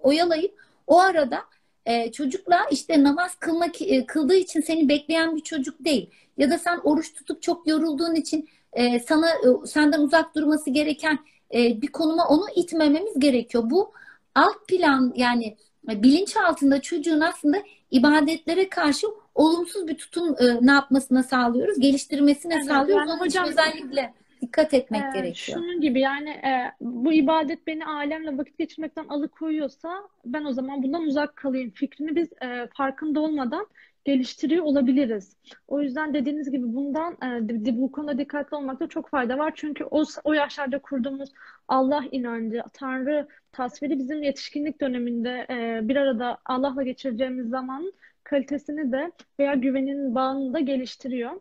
[0.03, 0.55] oyalayıp
[0.87, 1.39] o arada
[1.87, 6.11] e, çocukla işte namaz kılmak e, kıldığı için seni bekleyen bir çocuk değil.
[6.39, 11.19] Ya da sen oruç tutup çok yorulduğun için e, sana e, senden uzak durması gereken
[11.55, 13.71] e, bir konuma onu itmememiz gerekiyor.
[13.71, 13.93] Bu
[14.35, 15.57] alt plan yani
[15.89, 22.65] bilinç altında çocuğun aslında ibadetlere karşı olumsuz bir tutum e, ne yapmasına sağlıyoruz, geliştirmesine Evet,
[22.65, 23.09] sağlıyoruz.
[23.09, 25.59] yani Onun hocam özellikle dikkat etmek Ee, gerekiyor.
[25.59, 31.03] şunun gibi yani e, bu ibadet beni alemle vakit geçirmekten alıkoyuyorsa ben o zaman bundan
[31.03, 33.67] uzak kalayım fikrini biz e, farkında olmadan
[34.05, 35.37] geliştiriyor olabiliriz.
[35.69, 39.53] O yüzden dediğiniz gibi bundan e, bu konuda dikkatli olmakta çok fayda var.
[39.57, 41.33] Çünkü o o yaşlarda kurduğumuz
[41.69, 47.93] Allah inancı, Tanrı tasviri bizim yetişkinlik döneminde e, bir arada Allah'la geçireceğimiz zamanın
[48.25, 51.41] kalitesini de veya güvenin bağını da geliştiriyor.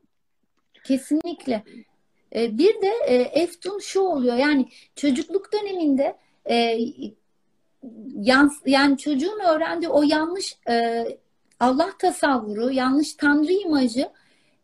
[0.83, 1.63] Kesinlikle.
[2.35, 6.15] E, bir de e, Eftun şu oluyor yani çocukluk döneminde
[6.49, 6.77] e,
[8.15, 11.05] yan, yani çocuğun öğrendiği o yanlış e,
[11.59, 14.09] Allah tasavvuru, yanlış Tanrı imajı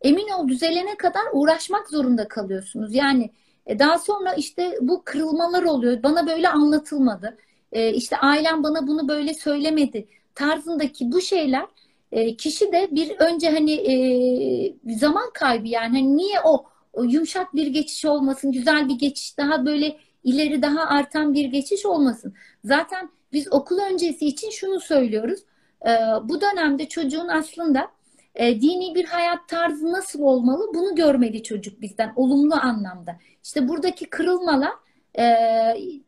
[0.02, 2.94] emin ol düzelene kadar uğraşmak zorunda kalıyorsunuz.
[2.94, 3.30] Yani
[3.66, 6.02] e, daha sonra işte bu kırılmalar oluyor.
[6.02, 7.36] Bana böyle anlatılmadı.
[7.72, 11.66] E, işte ailem bana bunu böyle söylemedi tarzındaki bu şeyler
[12.12, 17.66] e, kişi de bir önce hani zaman kaybı yani hani niye o, o yumuşak bir
[17.66, 22.34] geçiş olmasın, güzel bir geçiş daha böyle ileri daha artan bir geçiş olmasın.
[22.64, 25.40] Zaten biz okul öncesi için şunu söylüyoruz.
[25.86, 25.90] E,
[26.22, 27.88] bu dönemde çocuğun aslında
[28.34, 33.16] e, dini bir hayat tarzı nasıl olmalı bunu görmeli çocuk bizden olumlu anlamda.
[33.44, 34.72] İşte buradaki kırılmalar
[35.18, 35.24] e,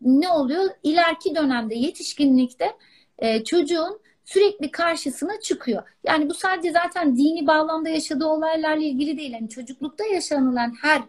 [0.01, 0.71] ne oluyor?
[0.83, 2.77] İleriki dönemde yetişkinlikte
[3.19, 5.83] e, çocuğun sürekli karşısına çıkıyor.
[6.05, 9.33] Yani bu sadece zaten dini bağlamda yaşadığı olaylarla ilgili değil.
[9.33, 11.03] Yani çocuklukta yaşanılan her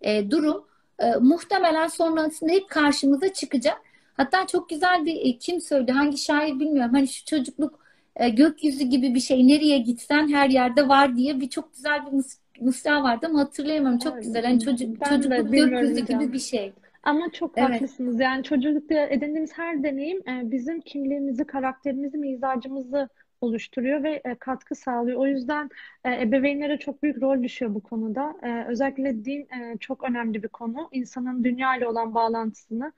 [0.00, 0.64] e, durum
[0.98, 3.82] e, muhtemelen sonrasında hep karşımıza çıkacak.
[4.16, 6.92] Hatta çok güzel bir e, kim söyledi, hangi şair bilmiyorum.
[6.94, 7.85] Hani şu çocukluk
[8.16, 9.48] e, gökyüzü gibi bir şey.
[9.48, 13.98] Nereye gitsen her yerde var diye bir çok güzel bir mıs mısra vardı ama hatırlayamıyorum.
[13.98, 14.44] Çok güzel.
[14.44, 16.72] Hani çocuk, çocukluk gökyüzü gibi bir şey.
[17.02, 17.70] Ama çok evet.
[17.70, 18.20] haklısınız.
[18.20, 23.08] Yani çocuklukta edindiğimiz her deneyim e, bizim kimliğimizi, karakterimizi, mizacımızı
[23.40, 25.18] oluşturuyor ve e, katkı sağlıyor.
[25.18, 25.70] O yüzden
[26.04, 28.34] e, ebeveynlere çok büyük rol düşüyor bu konuda.
[28.68, 29.48] Özellikle din
[29.80, 30.88] çok önemli bir konu.
[30.92, 32.92] İnsanın dünya ile olan bağlantısını,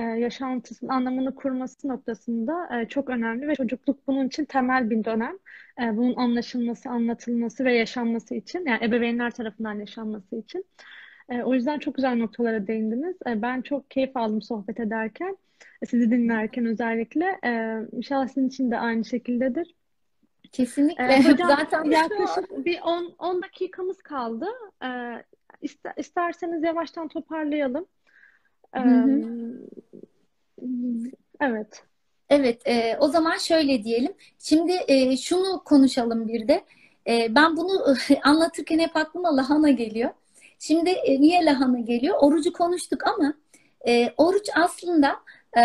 [0.00, 5.38] yaşantısının anlamını kurması noktasında çok önemli ve çocukluk bunun için temel bir dönem.
[5.78, 10.64] Bunun anlaşılması, anlatılması ve yaşanması için, yani ebeveynler tarafından yaşanması için.
[11.28, 13.16] E, o yüzden çok güzel noktalara değindiniz.
[13.26, 15.36] E, ben çok keyif aldım sohbet ederken,
[15.82, 17.38] e, sizi dinlerken özellikle.
[17.44, 19.74] E, inşallah sizin için de aynı şekildedir.
[20.52, 21.04] Kesinlikle.
[21.04, 24.46] E, hocam, Zaten yaklaşık bir 10 10 dakikamız kaldı.
[24.84, 24.88] E,
[25.62, 27.86] ister, isterseniz yavaştan toparlayalım.
[31.40, 31.82] Evet.
[32.30, 34.14] Evet, e, o zaman şöyle diyelim.
[34.38, 36.64] Şimdi e, şunu konuşalım bir de.
[37.06, 40.10] E, ben bunu anlatırken hep aklıma lahana geliyor.
[40.58, 42.16] Şimdi e, niye lahana geliyor?
[42.20, 43.34] Orucu konuştuk ama
[43.88, 45.16] e, oruç aslında
[45.58, 45.62] e,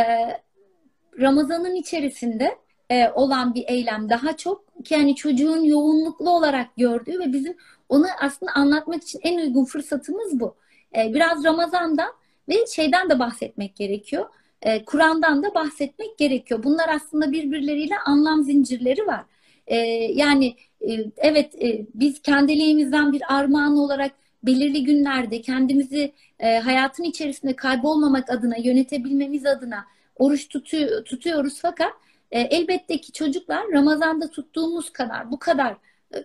[1.19, 2.57] Ramazan'ın içerisinde
[2.89, 7.57] e, olan bir eylem daha çok yani çocuğun yoğunluklu olarak gördüğü ve bizim
[7.89, 10.55] onu aslında anlatmak için en uygun fırsatımız bu.
[10.97, 12.11] E, biraz Ramazan'dan
[12.49, 14.25] ve şeyden de bahsetmek gerekiyor.
[14.61, 16.63] E, Kur'an'dan da bahsetmek gerekiyor.
[16.63, 19.25] Bunlar aslında birbirleriyle anlam zincirleri var.
[19.67, 19.77] E,
[20.13, 24.11] yani e, evet e, biz kendiliğimizden bir armağan olarak
[24.43, 29.85] belirli günlerde kendimizi e, hayatın içerisinde kaybolmamak adına, yönetebilmemiz adına
[30.15, 31.93] oruç tutuyor, tutuyoruz fakat
[32.31, 35.77] e, elbette ki çocuklar Ramazan'da tuttuğumuz kadar bu kadar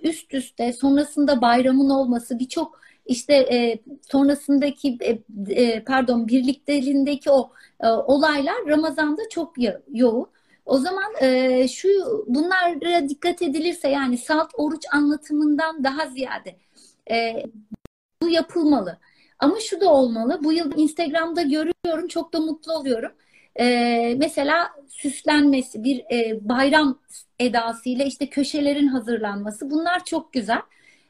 [0.03, 3.79] üst üste sonrasında bayramın olması birçok işte e,
[4.11, 5.19] sonrasındaki e,
[5.63, 7.51] e, pardon birlikteliğindeki o
[7.81, 9.55] e, olaylar Ramazan'da çok
[9.93, 10.27] yoğun.
[10.67, 11.89] O zaman e, şu
[12.27, 16.57] bunlara dikkat edilirse yani salt oruç anlatımından daha ziyade
[17.11, 17.43] e,
[18.23, 18.99] bu yapılmalı.
[19.39, 20.41] Ama şu da olmalı.
[20.45, 22.09] Bu yıl Instagram'da görüyorum.
[22.09, 23.13] Çok da mutlu oluyorum.
[23.61, 26.99] Ee, mesela süslenmesi, bir e, bayram
[27.39, 29.71] edasıyla işte köşelerin hazırlanması.
[29.71, 30.61] Bunlar çok güzel.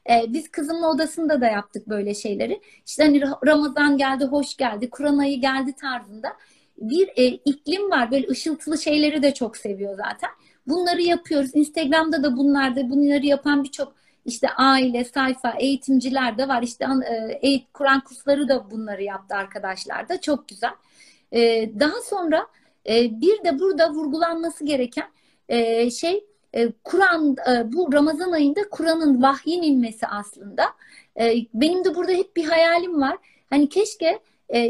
[0.09, 2.61] Ee, biz kızımla odasında da yaptık böyle şeyleri.
[2.85, 6.27] İşte hani Ramazan geldi, hoş geldi, Kur'an ayı geldi tarzında.
[6.77, 8.11] Bir e, iklim var.
[8.11, 10.29] Böyle ışıltılı şeyleri de çok seviyor zaten.
[10.67, 11.51] Bunları yapıyoruz.
[11.53, 13.93] Instagram'da da bunlarda bunları yapan birçok
[14.25, 16.63] işte aile, sayfa, eğitimciler de var.
[16.63, 16.85] İşte
[17.41, 20.21] e, Kur'an kursları da bunları yaptı arkadaşlar da.
[20.21, 20.73] Çok güzel.
[21.31, 22.47] E, daha sonra
[22.89, 25.07] e, bir de burada vurgulanması gereken
[25.49, 30.63] e, şey e, Kur'an e, bu Ramazan ayında Kur'an'ın vahyin inmesi aslında.
[31.19, 33.17] E, benim de burada hep bir hayalim var.
[33.49, 34.19] Hani keşke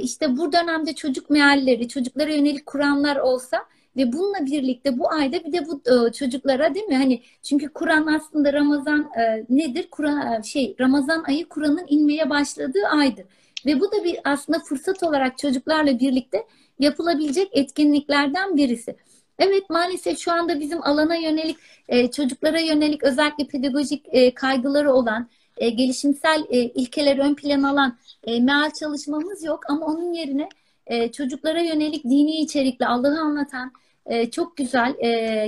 [0.01, 3.65] işte bu dönemde çocuk mealleri, çocuklara yönelik Kur'anlar olsa
[3.97, 6.95] ve bununla birlikte bu ayda bir de bu çocuklara değil mi?
[6.95, 9.09] Hani çünkü Kur'an aslında Ramazan
[9.49, 9.87] nedir?
[9.91, 13.25] Kur'an şey Ramazan ayı Kur'an'ın inmeye başladığı aydır.
[13.65, 16.43] Ve bu da bir aslında fırsat olarak çocuklarla birlikte
[16.79, 18.95] yapılabilecek etkinliklerden birisi.
[19.39, 21.57] Evet maalesef şu anda bizim alana yönelik
[21.87, 27.97] e, çocuklara yönelik özellikle pedagojik e, kaygıları olan e, gelişimsel e, ilkeleri ön plan alan
[28.23, 30.49] e, meal çalışmamız yok ama onun yerine
[31.11, 33.71] çocuklara yönelik dini içerikli Allah'ı anlatan
[34.31, 34.93] çok güzel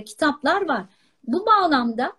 [0.05, 0.83] kitaplar var.
[1.27, 2.13] Bu bağlamda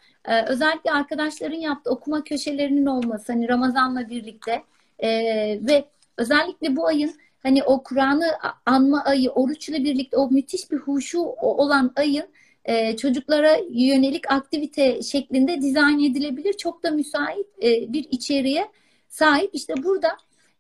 [0.46, 4.62] özellikle arkadaşların yaptığı okuma köşelerinin olması hani Ramazan'la birlikte
[5.66, 5.84] ve
[6.16, 8.26] özellikle bu ayın hani o Kur'an'ı
[8.66, 12.24] anma ayı oruçla birlikte o müthiş bir huşu olan ayın
[12.64, 16.52] e, çocuklara yönelik aktivite şeklinde dizayn edilebilir.
[16.52, 18.68] Çok da müsait e, bir içeriğe
[19.08, 19.50] sahip.
[19.52, 20.08] İşte burada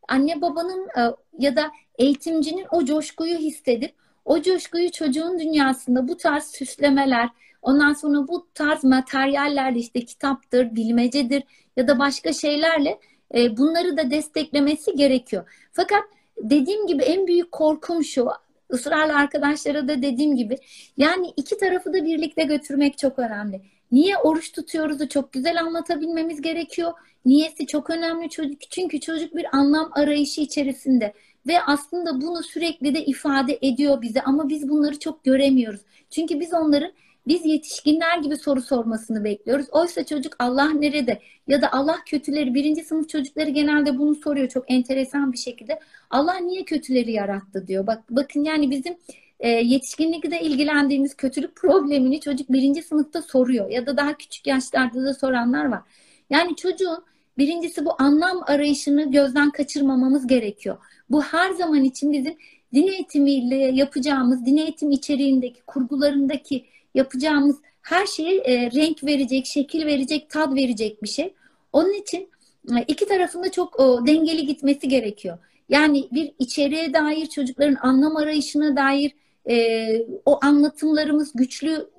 [0.08, 1.02] anne babanın e,
[1.38, 7.28] ya da eğitimcinin o coşkuyu hissedip o coşkuyu çocuğun dünyasında bu tarz süslemeler,
[7.62, 11.42] ondan sonra bu tarz materyallerle işte kitaptır, bilmecedir
[11.76, 12.98] ya da başka şeylerle
[13.34, 15.68] e, bunları da desteklemesi gerekiyor.
[15.72, 16.02] Fakat
[16.42, 18.28] dediğim gibi en büyük korkum şu,
[18.72, 20.56] ısrarla arkadaşlara da dediğim gibi
[20.96, 23.60] yani iki tarafı da birlikte götürmek çok önemli.
[23.92, 26.92] Niye oruç tutuyoruzu çok güzel anlatabilmemiz gerekiyor.
[27.24, 31.12] Niyesi çok önemli çocuk çünkü çocuk bir anlam arayışı içerisinde
[31.46, 35.80] ve aslında bunu sürekli de ifade ediyor bize ama biz bunları çok göremiyoruz.
[36.10, 36.92] Çünkü biz onların
[37.26, 39.66] biz yetişkinler gibi soru sormasını bekliyoruz.
[39.72, 41.20] Oysa çocuk Allah nerede?
[41.48, 45.80] Ya da Allah kötüleri, birinci sınıf çocukları genelde bunu soruyor çok enteresan bir şekilde.
[46.10, 47.86] Allah niye kötüleri yarattı diyor.
[47.86, 48.96] Bak bakın yani bizim
[49.40, 53.70] e, yetişkinlikte ilgilendiğimiz kötülük problemini çocuk birinci sınıfta soruyor.
[53.70, 55.82] Ya da daha küçük yaşlarda da soranlar var.
[56.30, 57.04] Yani çocuğun
[57.38, 60.76] birincisi bu anlam arayışını gözden kaçırmamamız gerekiyor.
[61.10, 62.36] Bu her zaman için bizim
[62.74, 70.30] din eğitimiyle yapacağımız, din eğitim içeriğindeki, kurgularındaki yapacağımız her şeye e, renk verecek, şekil verecek,
[70.30, 71.34] tad verecek bir şey.
[71.72, 72.28] Onun için
[72.76, 75.38] e, iki tarafında çok o, dengeli gitmesi gerekiyor.
[75.68, 79.12] Yani bir içeriğe dair çocukların anlam arayışına dair
[79.50, 79.86] e,
[80.26, 81.90] o anlatımlarımız güçlü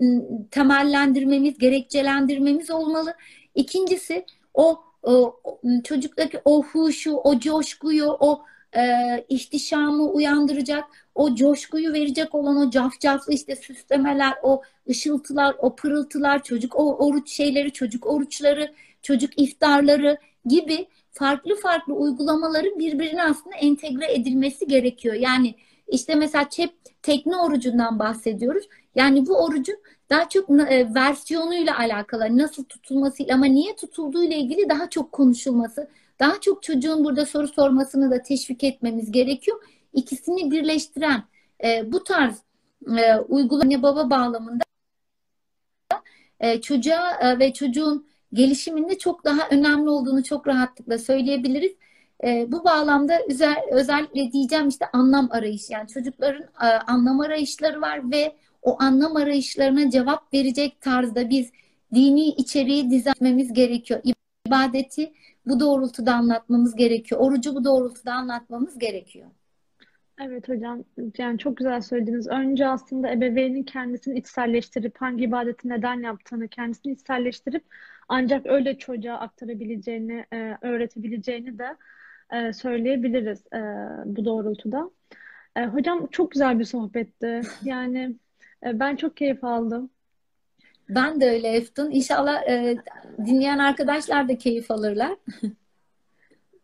[0.52, 3.14] temellendirmemiz, gerekçelendirmemiz olmalı.
[3.56, 5.40] İkincisi o, o
[5.84, 8.42] çocuktaki o huşu, o coşkuyu, o
[8.78, 8.82] e,
[9.30, 10.84] ihtişamı uyandıracak,
[11.16, 17.32] o coşkuyu verecek olan o cafcaflı işte süslemeler, o ışıltılar, o pırıltılar, çocuk o oruç
[17.32, 25.16] şeyleri, çocuk oruçları, çocuk iftarları gibi farklı farklı uygulamaların birbirine aslında entegre edilmesi gerekiyor.
[25.16, 25.56] Yani
[25.88, 26.72] işte mesela çep
[27.04, 28.68] tekne orucundan bahsediyoruz.
[28.96, 29.76] Yani bu orucun
[30.10, 35.90] daha çok e, versiyonuyla alakalı nasıl tutulmasıyla ama niye tutulduğu ile ilgili daha çok konuşulması,
[36.22, 39.64] daha çok çocuğun burada soru sormasını da teşvik etmemiz gerekiyor.
[39.94, 41.24] İkisini birleştiren
[41.64, 42.42] e, bu tarz
[42.98, 44.64] e, uygulama baba bağlamında
[46.40, 51.72] e, çocuğa e, ve çocuğun gelişiminde çok daha önemli olduğunu çok rahatlıkla söyleyebiliriz.
[52.24, 58.12] E, bu bağlamda özel, özellikle diyeceğim işte anlam arayışı yani çocukların e, anlam arayışları var
[58.12, 61.52] ve o anlam arayışlarına cevap verecek tarzda biz
[61.94, 64.02] dini içeriği dizayn gerekiyor.
[64.48, 65.14] İbadeti
[65.46, 67.22] bu doğrultuda anlatmamız gerekiyor.
[67.22, 69.28] Orucu bu doğrultuda anlatmamız gerekiyor.
[70.22, 70.84] Evet hocam,
[71.18, 72.28] yani çok güzel söylediniz.
[72.28, 77.64] Önce aslında ebeveynin kendisini içselleştirip hangi ibadeti neden yaptığını kendisini içselleştirip
[78.08, 81.78] ancak öyle çocuğa aktarabileceğini, e, öğretebileceğini de
[82.34, 83.60] e, söyleyebiliriz e,
[84.06, 84.92] bu doğrultuda.
[85.58, 87.42] Hocam çok güzel bir sohbetti.
[87.64, 88.16] Yani
[88.64, 89.90] ben çok keyif aldım.
[90.96, 91.92] Ben de öyle Eftun.
[91.92, 92.48] İnşallah
[93.26, 95.16] dinleyen arkadaşlar da keyif alırlar.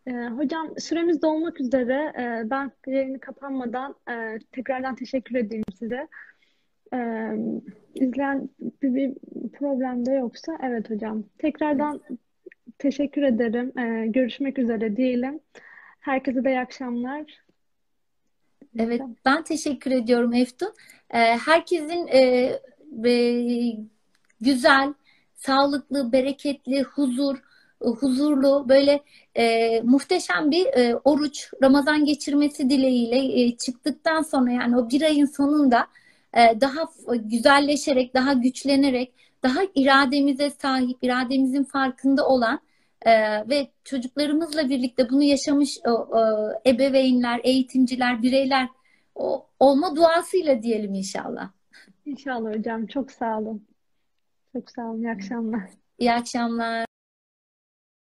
[0.08, 2.12] Ee, hocam süremiz dolmak üzere.
[2.18, 6.08] Ee, ben yayını kapanmadan e, tekrardan teşekkür edeyim size.
[6.94, 7.32] Ee,
[7.94, 8.48] izleyen
[8.82, 9.14] bir, bir
[9.52, 11.24] problem de yoksa evet hocam.
[11.38, 12.00] Tekrardan
[12.78, 13.78] teşekkür ederim.
[13.78, 15.40] Ee, görüşmek üzere diyelim.
[16.00, 17.24] Herkese de iyi akşamlar.
[18.78, 20.74] Evet, ben teşekkür ediyorum Eftun.
[21.10, 22.20] Ee, herkesin e,
[23.06, 23.12] e,
[24.40, 24.94] güzel,
[25.34, 27.38] sağlıklı, bereketli, huzur,
[27.80, 29.00] huzurlu böyle
[29.34, 35.26] e, muhteşem bir e, oruç Ramazan geçirmesi dileğiyle e, çıktıktan sonra yani o bir ayın
[35.26, 35.86] sonunda
[36.34, 36.80] e, daha
[37.16, 42.60] güzelleşerek daha güçlenerek daha irademize sahip irademizin farkında olan
[43.02, 43.12] e,
[43.48, 48.68] ve çocuklarımızla birlikte bunu yaşamış o, o, ebeveynler eğitimciler bireyler
[49.14, 51.50] o, olma duasıyla diyelim inşallah.
[52.06, 53.68] İnşallah hocam çok sağ olun.
[54.52, 55.02] Çok sağ olun.
[55.02, 55.70] İyi akşamlar.
[55.98, 56.87] İyi akşamlar.